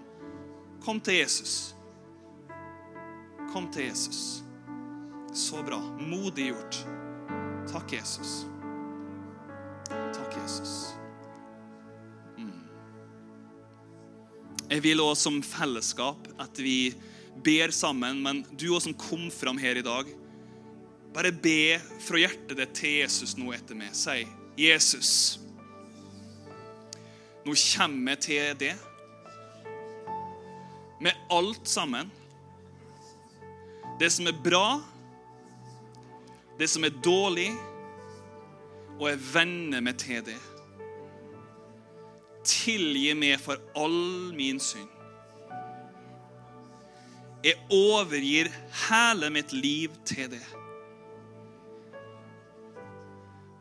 Kom 0.85 1.01
til 1.03 1.19
Jesus. 1.19 1.74
Kom 3.53 3.69
til 3.71 3.89
Jesus. 3.89 4.43
Så 5.33 5.63
bra. 5.63 5.79
Modig 5.99 6.51
gjort. 6.51 6.81
Takk, 7.71 7.93
Jesus. 7.97 8.45
Takk, 9.89 10.37
Jesus. 10.37 10.75
Mm. 12.37 12.67
Jeg 14.69 14.83
vil 14.85 15.03
også 15.03 15.29
som 15.29 15.41
fellesskap 15.45 16.29
at 16.41 16.61
vi 16.61 16.93
ber 17.45 17.73
sammen, 17.75 18.21
men 18.23 18.45
du 18.55 18.69
også 18.71 18.89
som 18.89 18.99
kom 18.99 19.27
fram 19.33 19.59
her 19.61 19.81
i 19.81 19.85
dag 19.85 20.13
bare 21.15 21.31
be 21.31 21.77
fra 22.03 22.19
hjertet 22.19 22.57
ditt 22.59 22.73
til 22.75 22.97
Jesus 22.99 23.37
nå 23.39 23.53
etter 23.55 23.77
meg. 23.77 23.93
Si, 23.95 24.25
'Jesus, 24.59 25.39
nå 27.45 27.53
kommer 27.55 28.15
jeg 28.15 28.19
til 28.25 28.59
det 28.59 28.75
med 30.99 31.13
alt 31.31 31.67
sammen. 31.67 32.11
Det 33.99 34.09
som 34.11 34.27
er 34.27 34.35
bra, 34.43 34.81
det 36.59 36.67
som 36.69 36.83
er 36.83 36.97
dårlig, 37.03 37.51
og 38.99 39.07
jeg 39.09 39.21
venner 39.33 39.83
meg 39.83 39.97
til 39.99 40.23
det. 40.27 40.37
Tilgi 42.45 43.13
meg 43.17 43.39
for 43.43 43.59
all 43.79 44.35
min 44.35 44.59
synd. 44.61 44.91
Jeg 47.45 47.59
overgir 47.69 48.49
hele 48.87 49.29
mitt 49.29 49.51
liv 49.53 49.93
til 50.07 50.31
det. 50.33 50.43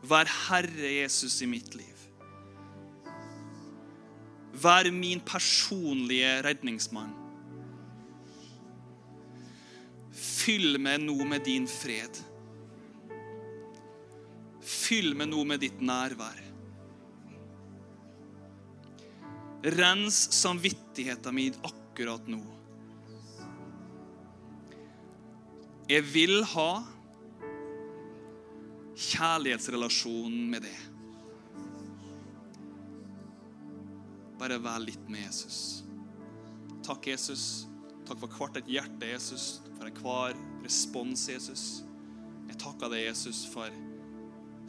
Vær 0.05 0.29
Herre 0.29 0.95
Jesus 1.01 1.39
i 1.41 1.49
mitt 1.49 1.75
liv. 1.77 2.07
Vær 4.61 4.89
min 4.91 5.21
personlige 5.21 6.41
redningsmann. 6.45 7.24
Fyll 10.45 10.77
meg 10.77 11.01
nå 11.01 11.15
med 11.25 11.41
din 11.45 11.65
fred. 11.65 12.19
Fyll 14.61 15.15
meg 15.17 15.31
nå 15.31 15.41
med 15.47 15.63
ditt 15.63 15.79
nærvær. 15.81 16.41
Rens 19.73 20.19
samvittigheten 20.37 21.33
min 21.33 21.57
akkurat 21.65 22.29
nå. 22.29 22.43
Jeg 25.89 26.05
vil 26.13 26.43
ha 26.53 26.69
kjærlighetsrelasjonen 28.95 30.49
med 30.53 30.65
det. 30.69 30.77
Bare 34.37 34.61
vær 34.61 34.81
litt 34.83 35.09
med 35.09 35.25
Jesus. 35.25 35.61
Takk, 36.85 37.09
Jesus. 37.15 37.65
Takk 38.05 38.21
for 38.21 38.37
hvert 38.37 38.59
et 38.61 38.69
hjerte, 38.69 39.09
Jesus. 39.09 39.59
For 39.77 39.89
enhver 39.89 40.37
respons, 40.65 41.27
Jesus. 41.31 41.65
Jeg 42.45 42.59
takker 42.61 42.91
deg, 42.93 43.07
Jesus, 43.07 43.43
for 43.49 43.73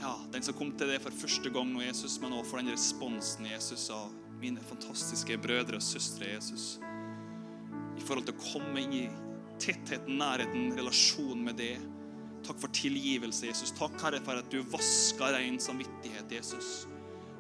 ja, 0.01 0.13
den 0.33 0.45
som 0.45 0.57
kom 0.57 0.73
til 0.77 0.91
deg 0.93 1.01
for 1.05 1.15
første 1.25 1.51
gang 1.53 1.69
nå, 1.73 1.83
Jesus, 1.85 2.19
men 2.21 2.35
også 2.37 2.51
for 2.51 2.61
den 2.61 2.73
responsen, 2.73 3.49
Jesus, 3.49 3.89
av 3.93 4.11
mine 4.41 4.61
fantastiske 4.69 5.39
brødre 5.41 5.81
og 5.81 5.85
søstre, 5.85 6.29
Jesus. 6.35 6.77
I 7.97 8.05
forhold 8.05 8.27
til 8.29 8.37
å 8.37 8.43
komme 8.45 8.83
inn 8.83 8.97
i 8.97 9.05
tettheten, 9.63 10.19
nærheten, 10.21 10.75
relasjonen 10.77 11.47
med 11.49 11.61
det. 11.61 11.75
Takk 12.47 12.61
for 12.61 12.77
tilgivelse, 12.77 13.49
Jesus. 13.49 13.73
Takk, 13.77 13.97
Herre, 14.05 14.21
for 14.25 14.41
at 14.41 14.53
du 14.53 14.61
vasker 14.73 15.33
ren 15.37 15.57
samvittighet, 15.63 16.37
Jesus. 16.39 16.85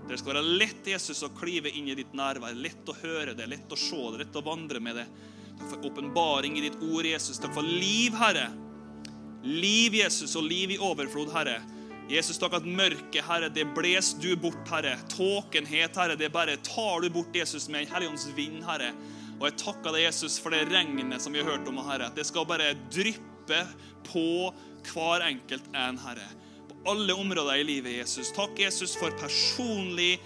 Det 0.06 0.18
skal 0.20 0.36
være 0.36 0.56
lett 0.62 0.88
Jesus, 0.88 1.24
å 1.26 1.32
klive 1.36 1.70
inn 1.74 1.90
i 1.90 1.96
ditt 1.98 2.14
nærvær. 2.16 2.56
Lett 2.56 2.88
å 2.88 2.96
høre 3.02 3.34
det, 3.36 3.48
lett 3.50 3.72
å 3.72 3.78
se 3.78 3.98
det, 4.12 4.22
lett 4.22 4.38
å 4.38 4.44
vandre 4.46 4.80
med 4.82 5.00
det. 5.00 5.06
Takk 5.56 5.70
for 5.72 5.88
åpenbaring 5.88 6.58
i 6.58 6.66
ditt 6.68 6.78
ord, 6.82 7.06
Jesus. 7.06 7.40
Takk 7.40 7.54
for 7.56 7.66
liv, 7.66 8.16
Herre. 8.18 8.50
Liv, 9.46 9.94
Jesus, 9.94 10.34
og 10.36 10.46
liv 10.48 10.74
i 10.74 10.78
overflod, 10.82 11.32
Herre. 11.34 11.60
Jesus, 12.10 12.38
takk 12.38 12.54
at 12.54 12.66
mørket, 12.66 13.24
Herre, 13.26 13.48
det 13.50 13.64
bles 13.74 14.12
du 14.22 14.30
bort, 14.38 14.62
Herre. 14.70 14.94
Tåkenhet, 15.10 15.96
Herre, 15.98 16.14
det 16.18 16.30
bare 16.34 16.54
tar 16.66 17.02
du 17.02 17.10
bort, 17.10 17.34
Jesus, 17.34 17.66
med 17.68 17.82
en 17.82 17.94
Helligånds 17.94 18.28
vind, 18.36 18.60
Herre. 18.66 18.92
Og 19.40 19.48
jeg 19.48 19.58
takker 19.64 19.90
deg, 19.90 20.04
Jesus, 20.06 20.38
for 20.40 20.54
det 20.54 20.68
regnet 20.70 21.22
som 21.22 21.34
vi 21.34 21.42
har 21.42 21.50
hørt 21.50 21.66
om, 21.68 21.80
Herre. 21.88 22.08
At 22.10 22.18
det 22.18 22.28
skal 22.28 22.46
bare 22.48 22.76
dryppe 22.94 23.62
på 24.06 24.28
hver 24.92 25.26
enkelt 25.26 25.66
en, 25.74 25.98
Herre. 25.98 26.28
På 26.70 26.78
alle 26.94 27.16
områder 27.18 27.58
i 27.58 27.66
livet, 27.66 27.98
Jesus. 27.98 28.30
Takk, 28.36 28.54
Jesus, 28.62 28.94
for 28.98 29.14
personlig 29.18 30.16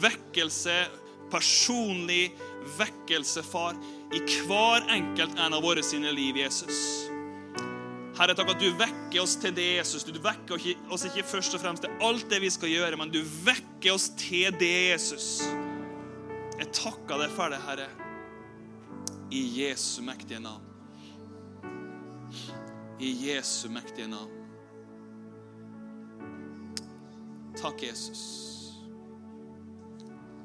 vekkelse. 0.00 0.80
Personlig 1.28 2.30
vekkelse, 2.78 3.44
far, 3.44 3.76
i 4.14 4.22
hver 4.46 4.88
enkelt 4.88 5.38
en 5.38 5.54
av 5.54 5.62
våre 5.62 5.82
sine 5.84 6.12
liv, 6.14 6.36
Jesus. 6.40 7.08
Herre, 8.18 8.34
takk 8.34 8.54
at 8.54 8.62
du 8.62 8.72
vekker 8.74 9.20
oss 9.22 9.36
til 9.38 9.52
det, 9.54 9.66
Jesus. 9.76 10.06
Du 10.06 10.16
vekker 10.18 10.58
oss 10.90 11.04
ikke 11.06 11.26
først 11.28 11.54
og 11.54 11.62
fremst 11.62 11.84
til 11.84 12.02
alt 12.02 12.26
det 12.30 12.40
vi 12.42 12.50
skal 12.50 12.72
gjøre, 12.72 12.98
men 12.98 13.12
du 13.14 13.20
vekker 13.22 13.92
oss 13.94 14.08
til 14.18 14.54
det, 14.58 14.72
Jesus. 14.94 15.28
Jeg 16.58 16.72
takker 16.74 17.20
deg 17.22 17.34
for 17.36 17.52
det, 17.54 17.60
Herre, 17.62 17.86
i 19.30 19.44
Jesu 19.60 20.00
mektige 20.02 20.40
navn. 20.42 20.64
I 22.98 23.12
Jesu 23.28 23.68
mektige 23.70 24.08
navn. 24.10 24.34
Takk, 27.58 27.84
Jesus. 27.86 28.24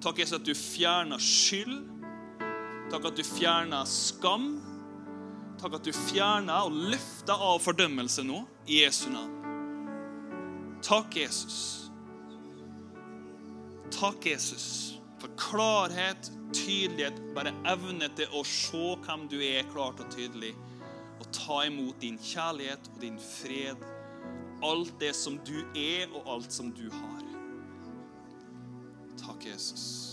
Takk, 0.03 0.19
Jesus, 0.19 0.37
at 0.37 0.45
du 0.45 0.53
fjerner 0.57 1.21
skyld. 1.21 1.92
Takk 2.93 3.07
at 3.09 3.15
du 3.17 3.23
fjerner 3.25 3.87
skam. 3.89 4.43
Takk 5.57 5.79
at 5.79 5.87
du 5.87 5.95
fjerner 5.97 6.67
og 6.67 6.75
løfter 6.91 7.41
av 7.41 7.57
fordømmelse 7.63 8.21
nå, 8.27 8.43
i 8.69 8.83
Jesu 8.83 9.07
navn. 9.09 9.31
Takk, 10.85 11.17
Jesus. 11.17 11.57
Takk, 13.89 14.27
Jesus, 14.29 14.67
for 15.17 15.33
klarhet, 15.41 16.29
tydelighet, 16.53 17.17
bare 17.33 17.55
evne 17.71 18.11
til 18.13 18.29
å 18.29 18.45
se 18.45 18.85
hvem 19.07 19.25
du 19.31 19.39
er, 19.41 19.65
klart 19.73 20.01
og 20.03 20.13
tydelig, 20.13 20.53
og 21.17 21.25
ta 21.33 21.63
imot 21.65 21.97
din 22.03 22.21
kjærlighet 22.21 22.93
og 22.93 23.01
din 23.01 23.17
fred, 23.17 23.81
alt 24.61 24.93
det 25.01 25.15
som 25.17 25.41
du 25.41 25.63
er, 25.73 26.11
og 26.13 26.29
alt 26.35 26.53
som 26.53 26.69
du 26.77 26.85
har. 26.93 27.25
Takk, 29.23 29.49
Jesus. 29.49 30.12